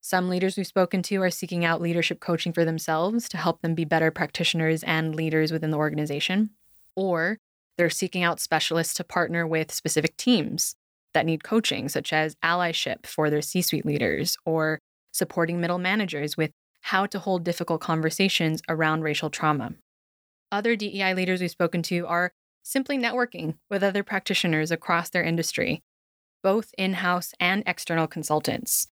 Some 0.00 0.28
leaders 0.28 0.56
we've 0.56 0.66
spoken 0.66 1.02
to 1.04 1.22
are 1.22 1.30
seeking 1.30 1.64
out 1.64 1.80
leadership 1.80 2.20
coaching 2.20 2.52
for 2.52 2.64
themselves 2.64 3.28
to 3.28 3.36
help 3.36 3.62
them 3.62 3.74
be 3.74 3.84
better 3.84 4.10
practitioners 4.10 4.82
and 4.82 5.14
leaders 5.14 5.52
within 5.52 5.70
the 5.70 5.76
organization. 5.76 6.50
Or 6.96 7.38
they're 7.76 7.90
seeking 7.90 8.24
out 8.24 8.40
specialists 8.40 8.94
to 8.94 9.04
partner 9.04 9.46
with 9.46 9.72
specific 9.72 10.16
teams 10.16 10.74
that 11.12 11.26
need 11.26 11.44
coaching, 11.44 11.88
such 11.88 12.12
as 12.12 12.36
allyship 12.42 13.06
for 13.06 13.30
their 13.30 13.42
C 13.42 13.62
suite 13.62 13.86
leaders, 13.86 14.36
or 14.44 14.78
supporting 15.12 15.60
middle 15.60 15.78
managers 15.78 16.36
with 16.36 16.50
how 16.82 17.06
to 17.06 17.18
hold 17.18 17.44
difficult 17.44 17.80
conversations 17.80 18.62
around 18.68 19.02
racial 19.02 19.28
trauma 19.28 19.74
other 20.52 20.76
DEI 20.76 21.14
leaders 21.14 21.40
we've 21.40 21.50
spoken 21.50 21.82
to 21.84 22.06
are 22.06 22.32
simply 22.62 22.98
networking 22.98 23.56
with 23.68 23.82
other 23.82 24.02
practitioners 24.02 24.70
across 24.70 25.10
their 25.10 25.22
industry, 25.22 25.82
both 26.42 26.74
in 26.76 26.94
house 26.94 27.32
and 27.40 27.62
external 27.66 28.06
consultants, 28.06 28.88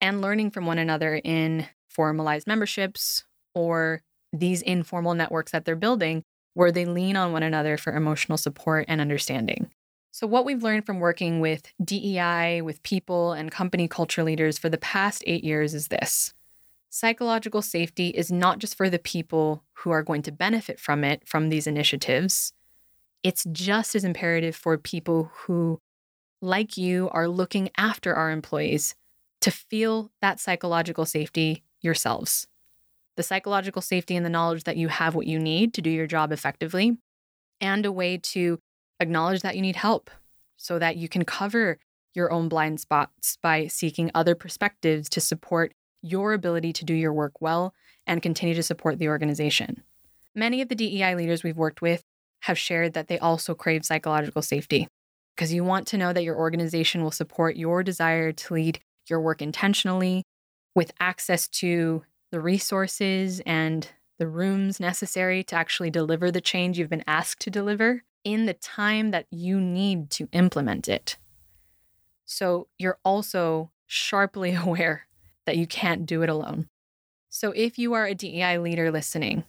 and 0.00 0.20
learning 0.20 0.50
from 0.50 0.66
one 0.66 0.78
another 0.78 1.20
in 1.22 1.66
formalized 1.88 2.46
memberships 2.46 3.24
or 3.54 4.02
these 4.32 4.62
informal 4.62 5.14
networks 5.14 5.52
that 5.52 5.64
they're 5.64 5.76
building 5.76 6.22
where 6.54 6.72
they 6.72 6.84
lean 6.84 7.16
on 7.16 7.32
one 7.32 7.42
another 7.42 7.76
for 7.76 7.94
emotional 7.94 8.38
support 8.38 8.84
and 8.88 9.00
understanding. 9.00 9.70
So, 10.12 10.26
what 10.26 10.44
we've 10.44 10.62
learned 10.62 10.86
from 10.86 10.98
working 10.98 11.40
with 11.40 11.72
DEI, 11.84 12.62
with 12.62 12.82
people, 12.82 13.32
and 13.32 13.50
company 13.50 13.86
culture 13.86 14.24
leaders 14.24 14.58
for 14.58 14.68
the 14.68 14.78
past 14.78 15.22
eight 15.26 15.44
years 15.44 15.72
is 15.72 15.88
this 15.88 16.34
psychological 16.90 17.62
safety 17.62 18.08
is 18.08 18.30
not 18.30 18.58
just 18.58 18.74
for 18.74 18.90
the 18.90 18.98
people 18.98 19.62
who 19.74 19.90
are 19.90 20.02
going 20.02 20.22
to 20.22 20.32
benefit 20.32 20.78
from 20.78 21.04
it, 21.04 21.26
from 21.26 21.48
these 21.48 21.66
initiatives. 21.66 22.52
It's 23.22 23.46
just 23.52 23.94
as 23.94 24.04
imperative 24.04 24.56
for 24.56 24.76
people 24.76 25.30
who, 25.34 25.80
like 26.42 26.76
you, 26.76 27.08
are 27.12 27.28
looking 27.28 27.70
after 27.78 28.14
our 28.14 28.30
employees 28.30 28.94
to 29.40 29.50
feel 29.50 30.10
that 30.20 30.40
psychological 30.40 31.06
safety 31.06 31.62
yourselves. 31.80 32.46
The 33.16 33.22
psychological 33.22 33.82
safety 33.82 34.16
and 34.16 34.26
the 34.26 34.30
knowledge 34.30 34.64
that 34.64 34.76
you 34.76 34.88
have 34.88 35.14
what 35.14 35.26
you 35.26 35.38
need 35.38 35.72
to 35.74 35.82
do 35.82 35.90
your 35.90 36.06
job 36.06 36.32
effectively, 36.32 36.98
and 37.60 37.86
a 37.86 37.92
way 37.92 38.18
to 38.18 38.58
acknowledge 38.98 39.42
that 39.42 39.54
you 39.54 39.62
need 39.62 39.76
help 39.76 40.10
so 40.56 40.78
that 40.78 40.96
you 40.96 41.08
can 41.08 41.24
cover 41.24 41.78
your 42.14 42.32
own 42.32 42.48
blind 42.48 42.80
spots 42.80 43.38
by 43.42 43.66
seeking 43.66 44.10
other 44.14 44.34
perspectives 44.34 45.08
to 45.10 45.20
support 45.20 45.72
your 46.02 46.32
ability 46.32 46.72
to 46.74 46.84
do 46.84 46.94
your 46.94 47.12
work 47.12 47.40
well 47.40 47.74
and 48.06 48.22
continue 48.22 48.54
to 48.54 48.62
support 48.62 48.98
the 48.98 49.08
organization. 49.08 49.82
Many 50.34 50.62
of 50.62 50.68
the 50.68 50.74
DEI 50.74 51.14
leaders 51.14 51.42
we've 51.42 51.56
worked 51.56 51.82
with 51.82 52.02
have 52.40 52.58
shared 52.58 52.94
that 52.94 53.08
they 53.08 53.18
also 53.18 53.54
crave 53.54 53.84
psychological 53.84 54.42
safety 54.42 54.88
because 55.34 55.52
you 55.52 55.64
want 55.64 55.86
to 55.88 55.98
know 55.98 56.12
that 56.12 56.24
your 56.24 56.36
organization 56.36 57.02
will 57.02 57.10
support 57.10 57.56
your 57.56 57.82
desire 57.82 58.32
to 58.32 58.54
lead 58.54 58.80
your 59.08 59.20
work 59.20 59.42
intentionally 59.42 60.22
with 60.74 60.92
access 61.00 61.48
to 61.48 62.02
the 62.30 62.40
resources 62.40 63.40
and 63.44 63.88
the 64.18 64.28
rooms 64.28 64.78
necessary 64.78 65.42
to 65.42 65.56
actually 65.56 65.90
deliver 65.90 66.30
the 66.30 66.40
change 66.40 66.78
you've 66.78 66.90
been 66.90 67.04
asked 67.06 67.40
to 67.40 67.50
deliver 67.50 68.02
in 68.22 68.46
the 68.46 68.54
time 68.54 69.10
that 69.10 69.26
you 69.30 69.60
need 69.60 70.10
to 70.10 70.28
implement 70.32 70.88
it. 70.88 71.16
So 72.26 72.68
you're 72.78 72.98
also 73.04 73.70
sharply 73.86 74.54
aware 74.54 75.06
that 75.50 75.58
you 75.58 75.66
can't 75.66 76.06
do 76.06 76.22
it 76.22 76.28
alone. 76.28 76.68
So 77.28 77.50
if 77.56 77.76
you 77.76 77.92
are 77.94 78.06
a 78.06 78.14
DEI 78.14 78.58
leader 78.58 78.92
listening, 78.92 79.42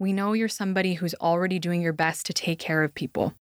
we 0.00 0.12
know 0.12 0.32
you're 0.32 0.48
somebody 0.48 0.94
who's 0.94 1.14
already 1.14 1.60
doing 1.60 1.80
your 1.80 1.92
best 1.92 2.26
to 2.26 2.32
take 2.32 2.58
care 2.58 2.82
of 2.82 2.96
people. 2.96 3.34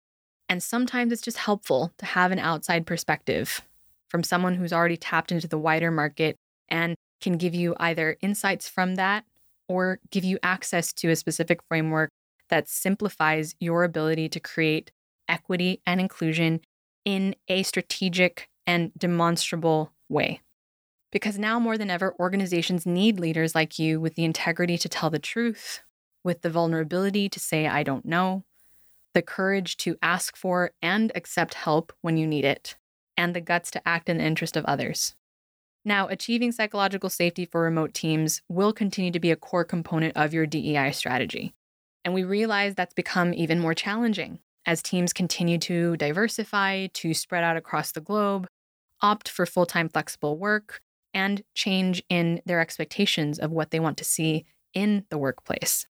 And 0.50 0.62
sometimes 0.62 1.12
it's 1.12 1.22
just 1.22 1.38
helpful 1.38 1.94
to 1.96 2.04
have 2.04 2.30
an 2.30 2.38
outside 2.38 2.84
perspective 2.84 3.62
from 4.10 4.22
someone 4.22 4.56
who's 4.56 4.72
already 4.72 4.98
tapped 4.98 5.32
into 5.32 5.48
the 5.48 5.56
wider 5.56 5.90
market 5.90 6.36
and 6.68 6.94
can 7.22 7.38
give 7.38 7.54
you 7.54 7.74
either 7.80 8.18
insights 8.20 8.68
from 8.68 8.96
that 8.96 9.24
or 9.66 9.98
give 10.10 10.24
you 10.24 10.38
access 10.42 10.92
to 10.92 11.08
a 11.08 11.16
specific 11.16 11.60
framework 11.70 12.10
that 12.50 12.68
simplifies 12.68 13.54
your 13.60 13.82
ability 13.82 14.28
to 14.28 14.40
create 14.40 14.90
equity 15.26 15.80
and 15.86 16.02
inclusion 16.02 16.60
in 17.06 17.34
a 17.48 17.62
strategic 17.62 18.50
and 18.66 18.92
demonstrable 18.98 19.90
way. 20.10 20.42
Because 21.10 21.38
now 21.38 21.58
more 21.58 21.78
than 21.78 21.90
ever, 21.90 22.14
organizations 22.20 22.84
need 22.84 23.18
leaders 23.18 23.54
like 23.54 23.78
you 23.78 24.00
with 24.00 24.14
the 24.14 24.24
integrity 24.24 24.76
to 24.78 24.88
tell 24.88 25.10
the 25.10 25.18
truth, 25.18 25.80
with 26.22 26.42
the 26.42 26.50
vulnerability 26.50 27.28
to 27.30 27.40
say, 27.40 27.66
I 27.66 27.82
don't 27.82 28.04
know, 28.04 28.44
the 29.14 29.22
courage 29.22 29.76
to 29.78 29.96
ask 30.02 30.36
for 30.36 30.72
and 30.82 31.10
accept 31.14 31.54
help 31.54 31.92
when 32.02 32.16
you 32.16 32.26
need 32.26 32.44
it, 32.44 32.76
and 33.16 33.34
the 33.34 33.40
guts 33.40 33.70
to 33.72 33.88
act 33.88 34.08
in 34.08 34.18
the 34.18 34.24
interest 34.24 34.56
of 34.56 34.64
others. 34.66 35.14
Now, 35.84 36.08
achieving 36.08 36.52
psychological 36.52 37.08
safety 37.08 37.46
for 37.46 37.62
remote 37.62 37.94
teams 37.94 38.42
will 38.48 38.72
continue 38.74 39.10
to 39.10 39.20
be 39.20 39.30
a 39.30 39.36
core 39.36 39.64
component 39.64 40.16
of 40.16 40.34
your 40.34 40.44
DEI 40.44 40.90
strategy. 40.92 41.54
And 42.04 42.12
we 42.12 42.24
realize 42.24 42.74
that's 42.74 42.94
become 42.94 43.32
even 43.32 43.60
more 43.60 43.74
challenging 43.74 44.40
as 44.66 44.82
teams 44.82 45.14
continue 45.14 45.56
to 45.58 45.96
diversify, 45.96 46.88
to 46.88 47.14
spread 47.14 47.42
out 47.42 47.56
across 47.56 47.92
the 47.92 48.02
globe, 48.02 48.46
opt 49.00 49.28
for 49.28 49.46
full 49.46 49.64
time 49.64 49.88
flexible 49.88 50.36
work, 50.36 50.82
and 51.12 51.42
change 51.54 52.02
in 52.08 52.40
their 52.46 52.60
expectations 52.60 53.38
of 53.38 53.50
what 53.50 53.70
they 53.70 53.80
want 53.80 53.96
to 53.98 54.04
see 54.04 54.44
in 54.74 55.04
the 55.10 55.18
workplace. 55.18 55.86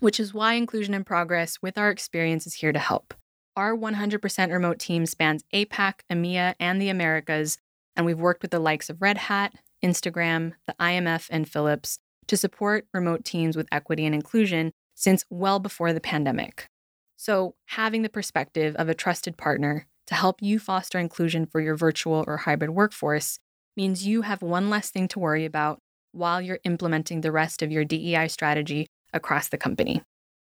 Which 0.00 0.20
is 0.20 0.34
why 0.34 0.54
Inclusion 0.54 0.94
in 0.94 1.04
Progress 1.04 1.58
with 1.60 1.76
our 1.76 1.90
experience 1.90 2.46
is 2.46 2.54
here 2.54 2.72
to 2.72 2.78
help. 2.78 3.14
Our 3.56 3.76
100% 3.76 4.52
remote 4.52 4.78
team 4.78 5.06
spans 5.06 5.42
APAC, 5.52 5.94
EMEA, 6.10 6.54
and 6.60 6.80
the 6.80 6.90
Americas, 6.90 7.58
and 7.96 8.06
we've 8.06 8.20
worked 8.20 8.42
with 8.42 8.52
the 8.52 8.60
likes 8.60 8.88
of 8.88 9.02
Red 9.02 9.18
Hat, 9.18 9.54
Instagram, 9.84 10.52
the 10.66 10.74
IMF, 10.78 11.28
and 11.30 11.48
Philips 11.48 11.98
to 12.28 12.36
support 12.36 12.86
remote 12.94 13.24
teams 13.24 13.56
with 13.56 13.66
equity 13.72 14.06
and 14.06 14.14
inclusion 14.14 14.72
since 14.94 15.24
well 15.30 15.58
before 15.58 15.92
the 15.92 16.00
pandemic. 16.00 16.68
So, 17.16 17.56
having 17.66 18.02
the 18.02 18.08
perspective 18.08 18.76
of 18.76 18.88
a 18.88 18.94
trusted 18.94 19.36
partner 19.36 19.86
to 20.06 20.14
help 20.14 20.40
you 20.40 20.58
foster 20.58 20.98
inclusion 20.98 21.46
for 21.46 21.60
your 21.60 21.76
virtual 21.76 22.24
or 22.26 22.38
hybrid 22.38 22.70
workforce 22.70 23.40
means 23.78 24.04
you 24.04 24.22
have 24.22 24.42
one 24.42 24.68
less 24.68 24.90
thing 24.90 25.06
to 25.06 25.20
worry 25.20 25.44
about 25.44 25.78
while 26.10 26.42
you're 26.42 26.58
implementing 26.64 27.20
the 27.20 27.30
rest 27.30 27.62
of 27.62 27.70
your 27.70 27.84
DEI 27.84 28.26
strategy 28.26 28.88
across 29.14 29.48
the 29.48 29.56
company. 29.56 30.02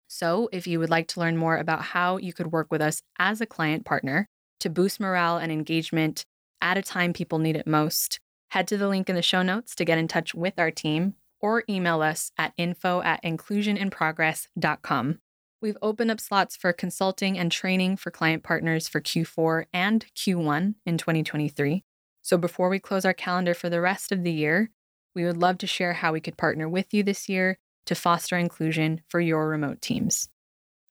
So, 0.08 0.48
if 0.50 0.66
you 0.66 0.80
would 0.80 0.88
like 0.88 1.08
to 1.08 1.20
learn 1.20 1.36
more 1.36 1.58
about 1.58 1.82
how 1.82 2.16
you 2.16 2.32
could 2.32 2.50
work 2.50 2.68
with 2.70 2.80
us 2.80 3.02
as 3.18 3.42
a 3.42 3.46
client 3.46 3.84
partner 3.84 4.26
to 4.60 4.70
boost 4.70 4.98
morale 4.98 5.36
and 5.36 5.52
engagement 5.52 6.24
at 6.62 6.78
a 6.78 6.82
time 6.82 7.12
people 7.12 7.38
need 7.38 7.54
it 7.54 7.66
most, 7.66 8.18
head 8.52 8.66
to 8.68 8.78
the 8.78 8.88
link 8.88 9.10
in 9.10 9.14
the 9.14 9.20
show 9.20 9.42
notes 9.42 9.74
to 9.74 9.84
get 9.84 9.98
in 9.98 10.08
touch 10.08 10.34
with 10.34 10.58
our 10.58 10.70
team 10.70 11.14
or 11.38 11.64
email 11.68 12.00
us 12.00 12.32
at 12.38 12.54
info 12.56 13.02
at 13.02 13.22
inclusioninprogress.com. 13.22 15.18
We've 15.60 15.76
opened 15.82 16.10
up 16.10 16.20
slots 16.20 16.56
for 16.56 16.72
consulting 16.72 17.38
and 17.38 17.52
training 17.52 17.98
for 17.98 18.10
client 18.10 18.42
partners 18.42 18.88
for 18.88 19.02
Q4 19.02 19.66
and 19.74 20.06
Q1 20.16 20.76
in 20.86 20.96
2023. 20.96 21.84
So 22.28 22.36
before 22.36 22.68
we 22.68 22.78
close 22.78 23.06
our 23.06 23.14
calendar 23.14 23.54
for 23.54 23.70
the 23.70 23.80
rest 23.80 24.12
of 24.12 24.22
the 24.22 24.30
year, 24.30 24.68
we 25.14 25.24
would 25.24 25.38
love 25.38 25.56
to 25.58 25.66
share 25.66 25.94
how 25.94 26.12
we 26.12 26.20
could 26.20 26.36
partner 26.36 26.68
with 26.68 26.92
you 26.92 27.02
this 27.02 27.26
year 27.26 27.56
to 27.86 27.94
foster 27.94 28.36
inclusion 28.36 29.00
for 29.08 29.18
your 29.18 29.48
remote 29.48 29.80
teams. 29.80 30.28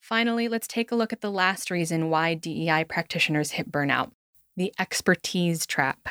Finally, 0.01 0.47
let's 0.47 0.65
take 0.65 0.91
a 0.91 0.95
look 0.95 1.13
at 1.13 1.21
the 1.21 1.29
last 1.29 1.69
reason 1.69 2.09
why 2.09 2.33
DEI 2.33 2.85
practitioners 2.85 3.51
hit 3.51 3.71
burnout 3.71 4.13
the 4.55 4.73
expertise 4.79 5.67
trap. 5.67 6.09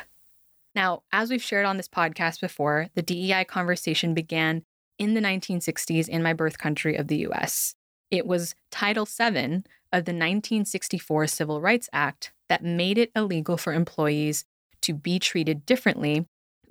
Now, 0.73 1.03
as 1.11 1.29
we've 1.29 1.43
shared 1.43 1.65
on 1.65 1.75
this 1.75 1.89
podcast 1.89 2.39
before, 2.39 2.87
the 2.95 3.01
DEI 3.01 3.43
conversation 3.43 4.13
began 4.13 4.63
in 4.97 5.13
the 5.13 5.19
1960s 5.19 6.07
in 6.07 6.23
my 6.23 6.31
birth 6.31 6.57
country 6.57 6.95
of 6.95 7.09
the 7.09 7.27
US. 7.27 7.75
It 8.09 8.25
was 8.25 8.55
Title 8.71 9.03
VII 9.03 9.63
of 9.91 10.05
the 10.05 10.15
1964 10.15 11.27
Civil 11.27 11.59
Rights 11.59 11.89
Act 11.91 12.31
that 12.47 12.63
made 12.63 12.97
it 12.97 13.11
illegal 13.13 13.57
for 13.57 13.73
employees 13.73 14.45
to 14.87 14.93
be 14.93 15.19
treated 15.19 15.65
differently 15.65 16.25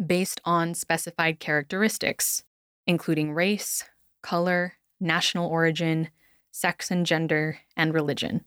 based 0.04 0.40
on 0.46 0.72
specified 0.72 1.38
characteristics, 1.38 2.42
including 2.86 3.32
race, 3.32 3.84
color, 4.22 4.72
national 4.98 5.50
origin, 5.50 6.08
sex 6.50 6.90
and 6.90 7.04
gender, 7.04 7.58
and 7.76 7.92
religion. 7.92 8.42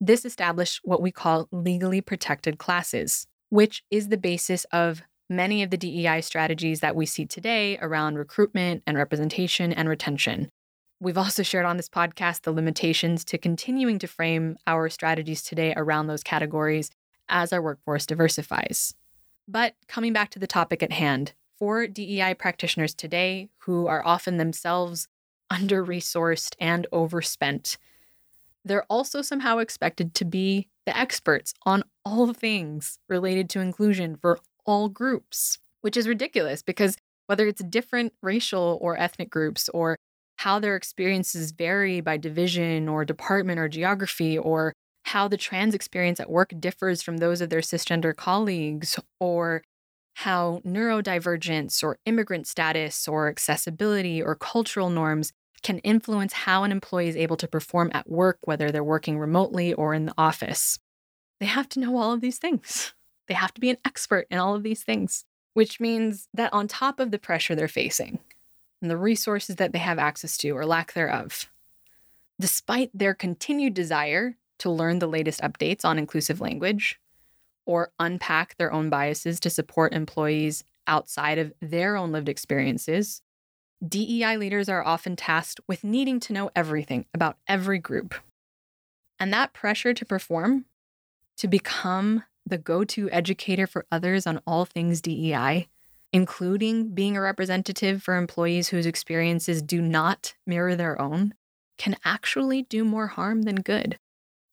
This 0.00 0.24
established 0.24 0.80
what 0.84 1.02
we 1.02 1.12
call 1.12 1.48
legally 1.52 2.00
protected 2.00 2.56
classes, 2.58 3.26
which 3.50 3.82
is 3.90 4.08
the 4.08 4.16
basis 4.16 4.64
of 4.72 5.02
many 5.28 5.62
of 5.62 5.68
the 5.68 5.76
DEI 5.76 6.22
strategies 6.22 6.80
that 6.80 6.96
we 6.96 7.04
see 7.04 7.26
today 7.26 7.76
around 7.82 8.16
recruitment 8.16 8.82
and 8.86 8.96
representation 8.96 9.70
and 9.70 9.86
retention. 9.86 10.48
We've 10.98 11.18
also 11.18 11.42
shared 11.42 11.66
on 11.66 11.76
this 11.76 11.90
podcast 11.90 12.42
the 12.42 12.52
limitations 12.52 13.22
to 13.26 13.36
continuing 13.36 13.98
to 13.98 14.06
frame 14.06 14.56
our 14.66 14.88
strategies 14.88 15.42
today 15.42 15.74
around 15.76 16.06
those 16.06 16.22
categories 16.22 16.90
as 17.28 17.52
our 17.52 17.62
workforce 17.62 18.06
diversifies. 18.06 18.94
But 19.46 19.74
coming 19.88 20.12
back 20.12 20.30
to 20.30 20.38
the 20.38 20.46
topic 20.46 20.82
at 20.82 20.92
hand, 20.92 21.32
for 21.58 21.86
DEI 21.86 22.34
practitioners 22.34 22.94
today 22.94 23.48
who 23.58 23.86
are 23.86 24.04
often 24.04 24.36
themselves 24.36 25.08
under 25.50 25.84
resourced 25.84 26.54
and 26.58 26.86
overspent, 26.92 27.76
they're 28.64 28.86
also 28.88 29.22
somehow 29.22 29.58
expected 29.58 30.14
to 30.14 30.24
be 30.24 30.68
the 30.86 30.96
experts 30.96 31.54
on 31.64 31.84
all 32.04 32.32
things 32.32 32.98
related 33.08 33.48
to 33.50 33.60
inclusion 33.60 34.16
for 34.16 34.38
all 34.66 34.88
groups, 34.88 35.58
which 35.82 35.96
is 35.96 36.08
ridiculous 36.08 36.62
because 36.62 36.96
whether 37.26 37.46
it's 37.46 37.62
different 37.64 38.12
racial 38.22 38.78
or 38.80 38.98
ethnic 38.98 39.30
groups 39.30 39.68
or 39.70 39.96
how 40.36 40.58
their 40.58 40.76
experiences 40.76 41.52
vary 41.52 42.00
by 42.00 42.16
division 42.16 42.88
or 42.88 43.04
department 43.04 43.58
or 43.58 43.68
geography 43.68 44.36
or 44.36 44.72
how 45.04 45.28
the 45.28 45.36
trans 45.36 45.74
experience 45.74 46.18
at 46.18 46.30
work 46.30 46.52
differs 46.58 47.02
from 47.02 47.18
those 47.18 47.40
of 47.40 47.50
their 47.50 47.60
cisgender 47.60 48.14
colleagues 48.14 48.98
or 49.20 49.62
how 50.14 50.60
neurodivergence 50.64 51.82
or 51.82 51.98
immigrant 52.06 52.46
status 52.46 53.06
or 53.06 53.28
accessibility 53.28 54.22
or 54.22 54.34
cultural 54.34 54.90
norms 54.90 55.32
can 55.62 55.78
influence 55.80 56.32
how 56.32 56.62
an 56.62 56.72
employee 56.72 57.08
is 57.08 57.16
able 57.16 57.36
to 57.36 57.48
perform 57.48 57.90
at 57.94 58.08
work, 58.08 58.38
whether 58.42 58.70
they're 58.70 58.84
working 58.84 59.18
remotely 59.18 59.72
or 59.74 59.94
in 59.94 60.06
the 60.06 60.14
office. 60.16 60.78
They 61.40 61.46
have 61.46 61.68
to 61.70 61.80
know 61.80 61.96
all 61.96 62.12
of 62.12 62.20
these 62.20 62.38
things. 62.38 62.94
They 63.26 63.34
have 63.34 63.52
to 63.54 63.60
be 63.60 63.70
an 63.70 63.78
expert 63.84 64.26
in 64.30 64.38
all 64.38 64.54
of 64.54 64.62
these 64.62 64.82
things, 64.82 65.24
which 65.54 65.80
means 65.80 66.28
that 66.34 66.52
on 66.52 66.68
top 66.68 67.00
of 67.00 67.10
the 67.10 67.18
pressure 67.18 67.54
they're 67.54 67.68
facing, 67.68 68.18
and 68.80 68.90
the 68.90 68.96
resources 68.96 69.56
that 69.56 69.72
they 69.72 69.78
have 69.78 69.98
access 69.98 70.36
to 70.38 70.50
or 70.50 70.66
lack 70.66 70.92
thereof. 70.92 71.50
Despite 72.38 72.90
their 72.92 73.14
continued 73.14 73.74
desire 73.74 74.36
to 74.58 74.70
learn 74.70 74.98
the 74.98 75.06
latest 75.06 75.40
updates 75.40 75.84
on 75.84 75.98
inclusive 75.98 76.40
language 76.40 77.00
or 77.66 77.92
unpack 77.98 78.56
their 78.56 78.72
own 78.72 78.90
biases 78.90 79.40
to 79.40 79.50
support 79.50 79.94
employees 79.94 80.64
outside 80.86 81.38
of 81.38 81.52
their 81.60 81.96
own 81.96 82.12
lived 82.12 82.28
experiences, 82.28 83.22
DEI 83.86 84.36
leaders 84.36 84.68
are 84.68 84.84
often 84.84 85.16
tasked 85.16 85.60
with 85.66 85.84
needing 85.84 86.20
to 86.20 86.32
know 86.32 86.50
everything 86.54 87.06
about 87.12 87.36
every 87.46 87.78
group. 87.78 88.14
And 89.18 89.32
that 89.32 89.52
pressure 89.52 89.94
to 89.94 90.04
perform, 90.04 90.66
to 91.38 91.48
become 91.48 92.24
the 92.46 92.58
go 92.58 92.84
to 92.84 93.10
educator 93.10 93.66
for 93.66 93.86
others 93.90 94.26
on 94.26 94.40
all 94.46 94.64
things 94.64 95.00
DEI, 95.00 95.68
including 96.12 96.94
being 96.94 97.16
a 97.16 97.20
representative 97.20 98.02
for 98.02 98.16
employees 98.16 98.68
whose 98.68 98.86
experiences 98.86 99.62
do 99.62 99.80
not 99.80 100.34
mirror 100.46 100.76
their 100.76 101.00
own, 101.00 101.34
can 101.78 101.96
actually 102.04 102.62
do 102.62 102.84
more 102.84 103.08
harm 103.08 103.42
than 103.42 103.56
good, 103.56 103.98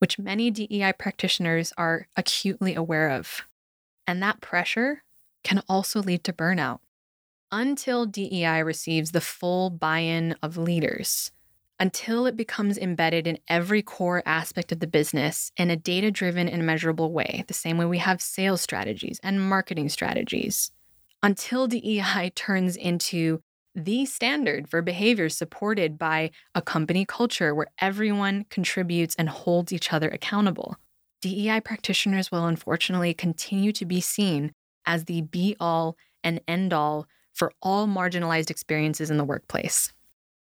which 0.01 0.17
many 0.17 0.49
DEI 0.49 0.93
practitioners 0.97 1.71
are 1.77 2.07
acutely 2.17 2.73
aware 2.73 3.11
of. 3.11 3.43
And 4.07 4.21
that 4.23 4.41
pressure 4.41 5.03
can 5.43 5.61
also 5.69 6.01
lead 6.01 6.23
to 6.23 6.33
burnout. 6.33 6.79
Until 7.51 8.07
DEI 8.07 8.63
receives 8.63 9.11
the 9.11 9.21
full 9.21 9.69
buy 9.69 9.99
in 9.99 10.35
of 10.41 10.57
leaders, 10.57 11.31
until 11.79 12.25
it 12.25 12.35
becomes 12.35 12.79
embedded 12.79 13.27
in 13.27 13.37
every 13.47 13.83
core 13.83 14.23
aspect 14.25 14.71
of 14.71 14.79
the 14.79 14.87
business 14.87 15.51
in 15.55 15.69
a 15.69 15.75
data 15.75 16.09
driven 16.09 16.49
and 16.49 16.65
measurable 16.65 17.11
way, 17.11 17.43
the 17.47 17.53
same 17.53 17.77
way 17.77 17.85
we 17.85 17.99
have 17.99 18.21
sales 18.21 18.61
strategies 18.61 19.19
and 19.21 19.47
marketing 19.47 19.89
strategies, 19.89 20.71
until 21.21 21.67
DEI 21.67 22.31
turns 22.33 22.75
into 22.75 23.43
the 23.73 24.05
standard 24.05 24.69
for 24.69 24.81
behaviors 24.81 25.37
supported 25.37 25.97
by 25.97 26.31
a 26.53 26.61
company 26.61 27.05
culture 27.05 27.55
where 27.55 27.67
everyone 27.79 28.45
contributes 28.49 29.15
and 29.15 29.29
holds 29.29 29.71
each 29.71 29.93
other 29.93 30.09
accountable. 30.09 30.75
DEI 31.21 31.61
practitioners 31.61 32.31
will 32.31 32.45
unfortunately 32.45 33.13
continue 33.13 33.71
to 33.71 33.85
be 33.85 34.01
seen 34.01 34.53
as 34.85 35.05
the 35.05 35.21
be 35.21 35.55
all 35.59 35.95
and 36.23 36.41
end 36.47 36.73
all 36.73 37.07
for 37.33 37.53
all 37.61 37.87
marginalized 37.87 38.49
experiences 38.49 39.09
in 39.09 39.17
the 39.17 39.23
workplace. 39.23 39.93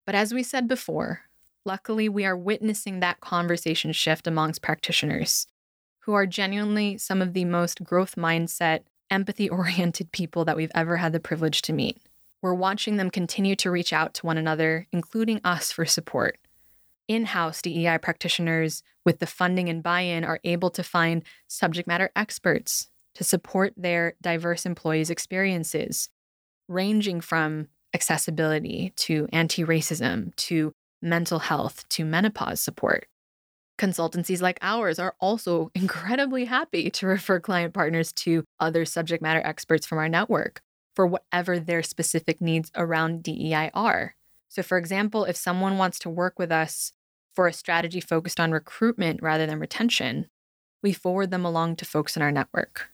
But 0.06 0.16
as 0.16 0.34
we 0.34 0.44
said 0.44 0.68
before, 0.68 1.22
luckily 1.66 2.10
we 2.10 2.26
are 2.26 2.36
witnessing 2.36 3.00
that 3.00 3.22
conversation 3.22 3.94
shift 3.94 4.28
amongst 4.28 4.62
practitioners 4.62 5.48
who 6.00 6.14
are 6.14 6.26
genuinely 6.26 6.98
some 6.98 7.22
of 7.22 7.34
the 7.34 7.46
most 7.46 7.84
growth 7.84 8.16
mindset, 8.16 8.82
empathy 9.10 9.50
oriented 9.50 10.12
people 10.12 10.44
that 10.44 10.58
we've 10.58 10.72
ever 10.76 10.98
had 10.98 11.14
the 11.14 11.20
privilege 11.20 11.62
to 11.62 11.72
meet. 11.72 12.02
We're 12.44 12.54
watching 12.54 12.98
them 12.98 13.10
continue 13.10 13.56
to 13.56 13.72
reach 13.72 13.94
out 13.94 14.14
to 14.16 14.26
one 14.26 14.38
another, 14.38 14.86
including 14.92 15.40
us, 15.46 15.72
for 15.72 15.86
support. 15.86 16.38
In 17.08 17.24
house 17.24 17.62
DEI 17.62 18.00
practitioners, 18.00 18.84
with 19.06 19.20
the 19.20 19.26
funding 19.26 19.70
and 19.70 19.82
buy 19.82 20.02
in, 20.02 20.26
are 20.26 20.42
able 20.44 20.70
to 20.72 20.84
find 20.84 21.24
subject 21.48 21.88
matter 21.88 22.12
experts 22.18 22.90
to 23.16 23.24
support 23.24 23.74
their 23.78 24.16
diverse 24.22 24.66
employees' 24.66 25.10
experiences, 25.10 26.10
ranging 26.68 27.22
from 27.22 27.70
accessibility 27.94 28.92
to 28.98 29.30
anti 29.32 29.64
racism 29.64 30.36
to 30.36 30.74
mental 31.02 31.40
health 31.40 31.88
to 31.90 32.04
menopause 32.04 32.60
support. 32.60 33.08
Consultancies 33.80 34.42
like 34.42 34.60
ours 34.62 35.00
are 35.00 35.16
also 35.22 35.72
incredibly 35.76 36.44
happy 36.44 36.90
to 36.90 37.08
refer 37.08 37.40
client 37.40 37.74
partners 37.74 38.12
to 38.12 38.44
other 38.60 38.84
subject 38.84 39.24
matter 39.24 39.42
experts 39.46 39.88
from 39.88 39.98
our 39.98 40.10
network 40.10 40.62
for 40.96 41.08
whatever 41.08 41.60
their 41.60 41.84
specific 41.84 42.42
needs 42.42 42.72
around 42.76 43.24
DEI 43.24 43.72
are. 43.74 44.16
So, 44.50 44.62
for 44.62 44.78
example, 44.78 45.26
if 45.26 45.36
someone 45.36 45.78
wants 45.78 45.98
to 46.00 46.10
work 46.10 46.38
with 46.38 46.52
us 46.52 46.94
for 47.34 47.48
a 47.48 47.54
strategy 47.54 48.00
focused 48.00 48.40
on 48.40 48.52
recruitment 48.52 49.22
rather 49.22 49.46
than 49.46 49.60
retention, 49.60 50.28
we 50.84 50.94
forward 50.94 51.32
them 51.32 51.46
along 51.46 51.78
to 51.78 51.86
folks 51.86 52.16
in 52.16 52.22
our 52.22 52.32
network. 52.32 52.90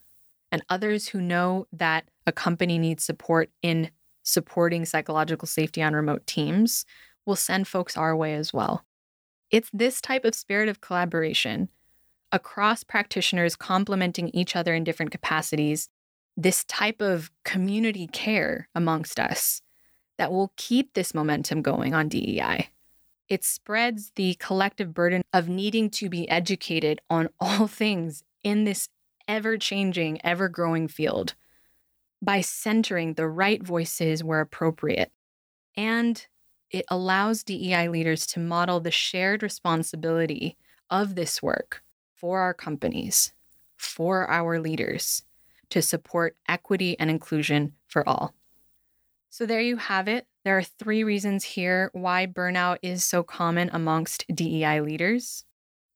And 0.51 0.63
others 0.69 1.09
who 1.09 1.21
know 1.21 1.67
that 1.73 2.05
a 2.25 2.31
company 2.31 2.77
needs 2.77 3.03
support 3.03 3.49
in 3.61 3.91
supporting 4.23 4.85
psychological 4.85 5.47
safety 5.47 5.81
on 5.81 5.93
remote 5.93 6.25
teams 6.25 6.85
will 7.25 7.35
send 7.35 7.67
folks 7.67 7.97
our 7.97 8.15
way 8.15 8.33
as 8.35 8.53
well. 8.53 8.85
It's 9.51 9.69
this 9.73 9.99
type 9.99 10.25
of 10.25 10.35
spirit 10.35 10.69
of 10.69 10.81
collaboration 10.81 11.69
across 12.31 12.83
practitioners 12.83 13.55
complementing 13.55 14.29
each 14.29 14.55
other 14.55 14.73
in 14.75 14.83
different 14.83 15.11
capacities 15.11 15.89
this 16.41 16.63
type 16.63 17.01
of 17.01 17.31
community 17.43 18.07
care 18.07 18.69
amongst 18.73 19.19
us 19.19 19.61
that 20.17 20.31
will 20.31 20.53
keep 20.55 20.93
this 20.93 21.13
momentum 21.13 21.61
going 21.61 21.93
on 21.93 22.07
DEI. 22.07 22.69
It 23.27 23.43
spreads 23.43 24.11
the 24.15 24.35
collective 24.35 24.93
burden 24.93 25.21
of 25.33 25.49
needing 25.49 25.89
to 25.91 26.09
be 26.09 26.29
educated 26.29 27.01
on 27.09 27.29
all 27.39 27.67
things 27.67 28.23
in 28.43 28.63
this 28.63 28.87
ever 29.27 29.57
changing, 29.57 30.23
ever 30.25 30.47
growing 30.47 30.87
field 30.87 31.35
by 32.21 32.41
centering 32.41 33.13
the 33.13 33.27
right 33.27 33.61
voices 33.61 34.23
where 34.23 34.39
appropriate. 34.39 35.11
And 35.75 36.25
it 36.71 36.85
allows 36.87 37.43
DEI 37.43 37.89
leaders 37.89 38.25
to 38.27 38.39
model 38.39 38.79
the 38.79 38.91
shared 38.91 39.43
responsibility 39.43 40.57
of 40.89 41.15
this 41.15 41.41
work 41.43 41.83
for 42.15 42.39
our 42.39 42.53
companies, 42.53 43.33
for 43.77 44.29
our 44.29 44.59
leaders, 44.59 45.23
to 45.69 45.81
support 45.81 46.35
equity 46.47 46.97
and 46.99 47.09
inclusion 47.09 47.73
for 47.87 48.07
all. 48.07 48.33
So, 49.29 49.45
there 49.45 49.61
you 49.61 49.77
have 49.77 50.07
it. 50.07 50.25
There 50.43 50.57
are 50.57 50.63
three 50.63 51.03
reasons 51.03 51.43
here 51.43 51.89
why 51.93 52.25
burnout 52.25 52.77
is 52.81 53.03
so 53.03 53.21
common 53.21 53.69
amongst 53.71 54.25
DEI 54.33 54.81
leaders, 54.81 55.43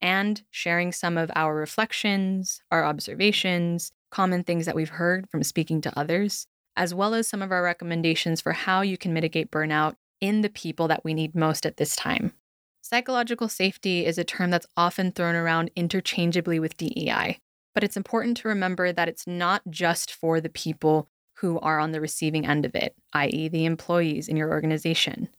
and 0.02 0.44
sharing 0.52 0.92
some 0.92 1.18
of 1.18 1.32
our 1.36 1.56
reflections, 1.56 2.62
our 2.70 2.86
observations, 2.86 3.92
common 4.12 4.44
things 4.44 4.66
that 4.66 4.76
we've 4.76 4.90
heard 4.90 5.28
from 5.30 5.44
speaking 5.44 5.82
to 5.82 6.00
others, 6.00 6.46
as 6.76 6.94
well 6.94 7.14
as 7.14 7.28
some 7.28 7.42
of 7.42 7.52
our 7.52 7.64
recommendations 7.64 8.42
for 8.42 8.52
how 8.52 8.82
you 8.82 8.98
can 8.98 9.14
mitigate 9.14 9.50
burnout 9.50 9.96
in 10.22 10.42
the 10.42 10.50
people 10.50 10.88
that 10.88 11.04
we 11.04 11.14
need 11.14 11.34
most 11.34 11.66
at 11.66 11.78
this 11.78 11.96
time. 11.96 12.34
Psychological 12.82 13.48
safety 13.48 14.06
is 14.06 14.18
a 14.18 14.24
term 14.24 14.52
that's 14.52 14.68
often 14.76 15.12
thrown 15.12 15.36
around 15.36 15.72
interchangeably 15.76 16.60
with 16.60 16.78
DEI, 16.78 17.40
but 17.74 17.84
it's 17.84 17.98
important 17.98 18.38
to 18.38 18.48
remember 18.48 18.92
that 18.92 19.08
it's 19.08 19.28
not 19.28 19.62
just 19.70 20.14
for 20.14 20.40
the 20.40 20.50
people 20.50 21.08
who 21.38 21.60
are 21.60 21.80
on 21.80 21.92
the 21.92 22.02
receiving 22.02 22.46
end 22.46 22.66
of 22.66 22.76
it, 22.76 22.96
i.e., 23.14 23.48
the 23.48 23.66
employees 23.66 24.28
in 24.28 24.38
your 24.38 24.52
organization. 24.52 25.30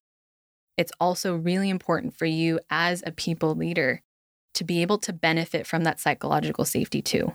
It's 0.77 0.93
also 0.99 1.37
really 1.37 1.71
important 1.71 2.17
for 2.17 2.27
you 2.27 2.61
as 2.69 3.03
a 3.07 3.13
people 3.13 3.55
leader 3.55 4.03
to 4.55 4.65
be 4.65 4.83
able 4.83 4.99
to 4.99 5.13
benefit 5.13 5.67
from 5.67 5.85
that 5.85 6.01
psychological 6.01 6.65
safety 6.65 7.01
too. 7.01 7.35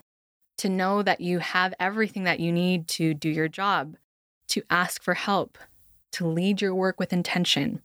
To 0.59 0.69
know 0.69 1.01
that 1.03 1.21
you 1.21 1.39
have 1.39 1.73
everything 1.79 2.25
that 2.25 2.39
you 2.39 2.51
need 2.51 2.88
to 2.89 3.13
do 3.13 3.29
your 3.29 3.47
job, 3.47 3.95
to 4.49 4.63
ask 4.69 5.01
for 5.01 5.13
help, 5.13 5.57
to 6.13 6.27
lead 6.27 6.62
your 6.62 6.75
work 6.75 6.99
with 6.99 7.13
intention, 7.13 7.81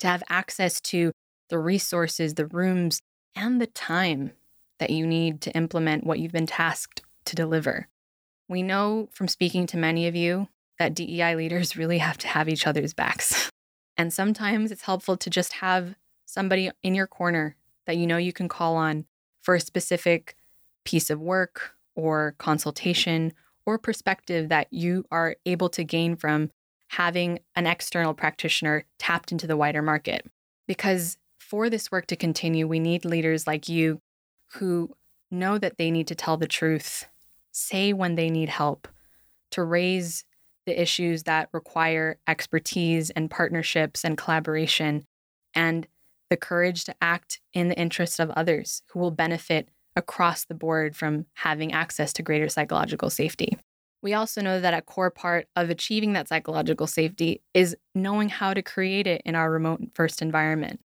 to 0.00 0.06
have 0.08 0.22
access 0.28 0.80
to 0.82 1.12
the 1.50 1.58
resources, 1.58 2.34
the 2.34 2.46
rooms, 2.46 3.00
and 3.36 3.60
the 3.60 3.66
time 3.66 4.32
that 4.78 4.90
you 4.90 5.06
need 5.06 5.40
to 5.42 5.52
implement 5.52 6.04
what 6.04 6.18
you've 6.18 6.32
been 6.32 6.46
tasked 6.46 7.02
to 7.24 7.36
deliver. 7.36 7.88
We 8.48 8.62
know 8.62 9.08
from 9.12 9.28
speaking 9.28 9.66
to 9.68 9.76
many 9.76 10.06
of 10.06 10.14
you 10.14 10.48
that 10.78 10.94
DEI 10.94 11.34
leaders 11.34 11.76
really 11.76 11.98
have 11.98 12.18
to 12.18 12.28
have 12.28 12.48
each 12.48 12.66
other's 12.66 12.94
backs. 12.94 13.50
And 13.98 14.12
sometimes 14.12 14.70
it's 14.70 14.82
helpful 14.82 15.16
to 15.16 15.30
just 15.30 15.54
have 15.54 15.94
somebody 16.26 16.70
in 16.82 16.94
your 16.94 17.06
corner 17.06 17.56
that 17.86 17.96
you 17.96 18.06
know 18.06 18.18
you 18.18 18.30
can 18.30 18.46
call 18.46 18.76
on 18.76 19.06
for 19.40 19.54
a 19.54 19.60
specific 19.60 20.36
piece 20.84 21.08
of 21.08 21.18
work 21.18 21.72
or 21.94 22.34
consultation 22.36 23.32
or 23.64 23.78
perspective 23.78 24.50
that 24.50 24.68
you 24.70 25.06
are 25.10 25.36
able 25.46 25.70
to 25.70 25.82
gain 25.82 26.14
from 26.14 26.50
having 26.88 27.38
an 27.54 27.66
external 27.66 28.14
practitioner 28.14 28.84
tapped 28.98 29.32
into 29.32 29.46
the 29.46 29.56
wider 29.56 29.82
market. 29.82 30.26
Because 30.68 31.16
for 31.38 31.70
this 31.70 31.90
work 31.90 32.06
to 32.08 32.16
continue, 32.16 32.66
we 32.66 32.80
need 32.80 33.04
leaders 33.04 33.46
like 33.46 33.68
you 33.68 34.00
who 34.54 34.94
know 35.30 35.58
that 35.58 35.78
they 35.78 35.90
need 35.90 36.06
to 36.08 36.14
tell 36.14 36.36
the 36.36 36.46
truth, 36.46 37.06
say 37.52 37.92
when 37.92 38.14
they 38.14 38.30
need 38.30 38.48
help, 38.48 38.88
to 39.50 39.62
raise 39.62 40.24
the 40.66 40.80
issues 40.80 41.24
that 41.24 41.48
require 41.52 42.18
expertise 42.26 43.10
and 43.10 43.30
partnerships 43.30 44.04
and 44.04 44.18
collaboration, 44.18 45.06
and 45.54 45.86
the 46.28 46.36
courage 46.36 46.84
to 46.84 46.94
act 47.00 47.40
in 47.52 47.68
the 47.68 47.78
interest 47.78 48.18
of 48.18 48.30
others 48.30 48.82
who 48.88 48.98
will 48.98 49.12
benefit 49.12 49.68
across 49.94 50.44
the 50.44 50.54
board 50.54 50.96
from 50.96 51.26
having 51.34 51.72
access 51.72 52.12
to 52.12 52.22
greater 52.22 52.48
psychological 52.48 53.10
safety. 53.10 53.56
We 54.02 54.14
also 54.14 54.42
know 54.42 54.60
that 54.60 54.74
a 54.74 54.82
core 54.82 55.10
part 55.10 55.48
of 55.56 55.70
achieving 55.70 56.12
that 56.12 56.28
psychological 56.28 56.86
safety 56.86 57.42
is 57.54 57.76
knowing 57.94 58.28
how 58.28 58.54
to 58.54 58.62
create 58.62 59.06
it 59.06 59.22
in 59.24 59.34
our 59.34 59.50
remote 59.50 59.80
first 59.94 60.20
environment. 60.20 60.80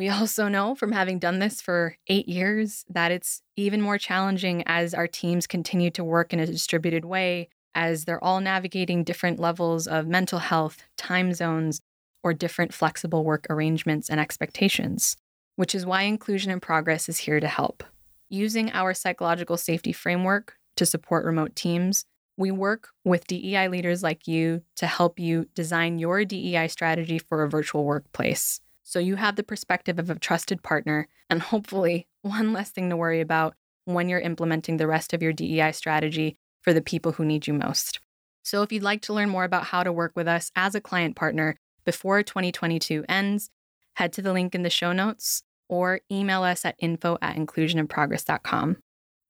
We 0.00 0.08
also 0.08 0.48
know 0.48 0.74
from 0.74 0.92
having 0.92 1.18
done 1.18 1.40
this 1.40 1.60
for 1.60 1.94
eight 2.06 2.26
years 2.26 2.86
that 2.88 3.12
it's 3.12 3.42
even 3.56 3.82
more 3.82 3.98
challenging 3.98 4.62
as 4.64 4.94
our 4.94 5.06
teams 5.06 5.46
continue 5.46 5.90
to 5.90 6.02
work 6.02 6.32
in 6.32 6.40
a 6.40 6.46
distributed 6.46 7.04
way, 7.04 7.50
as 7.74 8.06
they're 8.06 8.24
all 8.24 8.40
navigating 8.40 9.04
different 9.04 9.38
levels 9.38 9.86
of 9.86 10.06
mental 10.06 10.38
health, 10.38 10.84
time 10.96 11.34
zones, 11.34 11.82
or 12.24 12.32
different 12.32 12.72
flexible 12.72 13.24
work 13.24 13.46
arrangements 13.50 14.08
and 14.08 14.18
expectations, 14.18 15.18
which 15.56 15.74
is 15.74 15.84
why 15.84 16.04
Inclusion 16.04 16.50
in 16.50 16.60
Progress 16.60 17.06
is 17.06 17.18
here 17.18 17.38
to 17.38 17.46
help. 17.46 17.84
Using 18.30 18.72
our 18.72 18.94
psychological 18.94 19.58
safety 19.58 19.92
framework 19.92 20.56
to 20.76 20.86
support 20.86 21.26
remote 21.26 21.54
teams, 21.54 22.06
we 22.38 22.50
work 22.50 22.88
with 23.04 23.26
DEI 23.26 23.68
leaders 23.68 24.02
like 24.02 24.26
you 24.26 24.62
to 24.76 24.86
help 24.86 25.20
you 25.20 25.46
design 25.54 25.98
your 25.98 26.24
DEI 26.24 26.68
strategy 26.68 27.18
for 27.18 27.42
a 27.42 27.50
virtual 27.50 27.84
workplace. 27.84 28.62
So 28.90 28.98
you 28.98 29.14
have 29.14 29.36
the 29.36 29.44
perspective 29.44 30.00
of 30.00 30.10
a 30.10 30.18
trusted 30.18 30.64
partner 30.64 31.06
and 31.30 31.40
hopefully 31.40 32.08
one 32.22 32.52
less 32.52 32.72
thing 32.72 32.90
to 32.90 32.96
worry 32.96 33.20
about 33.20 33.54
when 33.84 34.08
you're 34.08 34.18
implementing 34.18 34.78
the 34.78 34.88
rest 34.88 35.14
of 35.14 35.22
your 35.22 35.32
DEI 35.32 35.70
strategy 35.70 36.36
for 36.60 36.72
the 36.72 36.82
people 36.82 37.12
who 37.12 37.24
need 37.24 37.46
you 37.46 37.54
most. 37.54 38.00
So, 38.42 38.62
if 38.62 38.72
you'd 38.72 38.82
like 38.82 39.00
to 39.02 39.12
learn 39.12 39.28
more 39.28 39.44
about 39.44 39.66
how 39.66 39.84
to 39.84 39.92
work 39.92 40.12
with 40.16 40.26
us 40.26 40.50
as 40.56 40.74
a 40.74 40.80
client 40.80 41.14
partner 41.14 41.56
before 41.84 42.24
2022 42.24 43.04
ends, 43.08 43.50
head 43.94 44.12
to 44.14 44.22
the 44.22 44.32
link 44.32 44.56
in 44.56 44.64
the 44.64 44.70
show 44.70 44.92
notes 44.92 45.44
or 45.68 46.00
email 46.10 46.42
us 46.42 46.64
at 46.64 46.74
info 46.80 47.16
at 47.22 47.36
inclusioninprogress.com. 47.36 48.78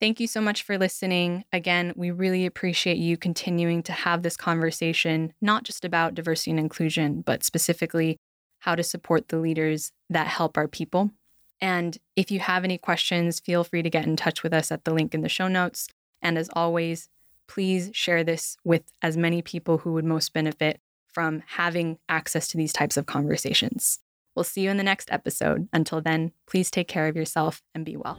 Thank 0.00 0.20
you 0.20 0.26
so 0.26 0.40
much 0.40 0.62
for 0.62 0.78
listening. 0.78 1.44
Again, 1.52 1.92
we 1.96 2.10
really 2.10 2.46
appreciate 2.46 2.96
you 2.96 3.18
continuing 3.18 3.82
to 3.82 3.92
have 3.92 4.22
this 4.22 4.38
conversation, 4.38 5.34
not 5.42 5.64
just 5.64 5.84
about 5.84 6.14
diversity 6.14 6.52
and 6.52 6.60
inclusion, 6.60 7.20
but 7.20 7.44
specifically 7.44 8.16
how 8.60 8.74
to 8.74 8.82
support 8.82 9.28
the 9.28 9.38
leaders 9.38 9.92
that 10.08 10.26
help 10.26 10.56
our 10.56 10.68
people. 10.68 11.10
And 11.60 11.98
if 12.16 12.30
you 12.30 12.40
have 12.40 12.64
any 12.64 12.78
questions, 12.78 13.40
feel 13.40 13.64
free 13.64 13.82
to 13.82 13.90
get 13.90 14.06
in 14.06 14.16
touch 14.16 14.42
with 14.42 14.54
us 14.54 14.72
at 14.72 14.84
the 14.84 14.94
link 14.94 15.14
in 15.14 15.20
the 15.22 15.28
show 15.28 15.48
notes. 15.48 15.88
And 16.22 16.38
as 16.38 16.48
always, 16.54 17.08
please 17.48 17.90
share 17.92 18.24
this 18.24 18.56
with 18.64 18.84
as 19.02 19.16
many 19.16 19.42
people 19.42 19.78
who 19.78 19.92
would 19.92 20.04
most 20.04 20.32
benefit 20.32 20.80
from 21.12 21.42
having 21.46 21.98
access 22.08 22.48
to 22.48 22.56
these 22.56 22.72
types 22.72 22.96
of 22.96 23.06
conversations. 23.06 23.98
We'll 24.34 24.44
see 24.44 24.62
you 24.62 24.70
in 24.70 24.76
the 24.76 24.84
next 24.84 25.10
episode. 25.10 25.68
Until 25.72 26.00
then, 26.00 26.32
please 26.46 26.70
take 26.70 26.88
care 26.88 27.08
of 27.08 27.16
yourself 27.16 27.62
and 27.74 27.84
be 27.84 27.96
well. 27.96 28.18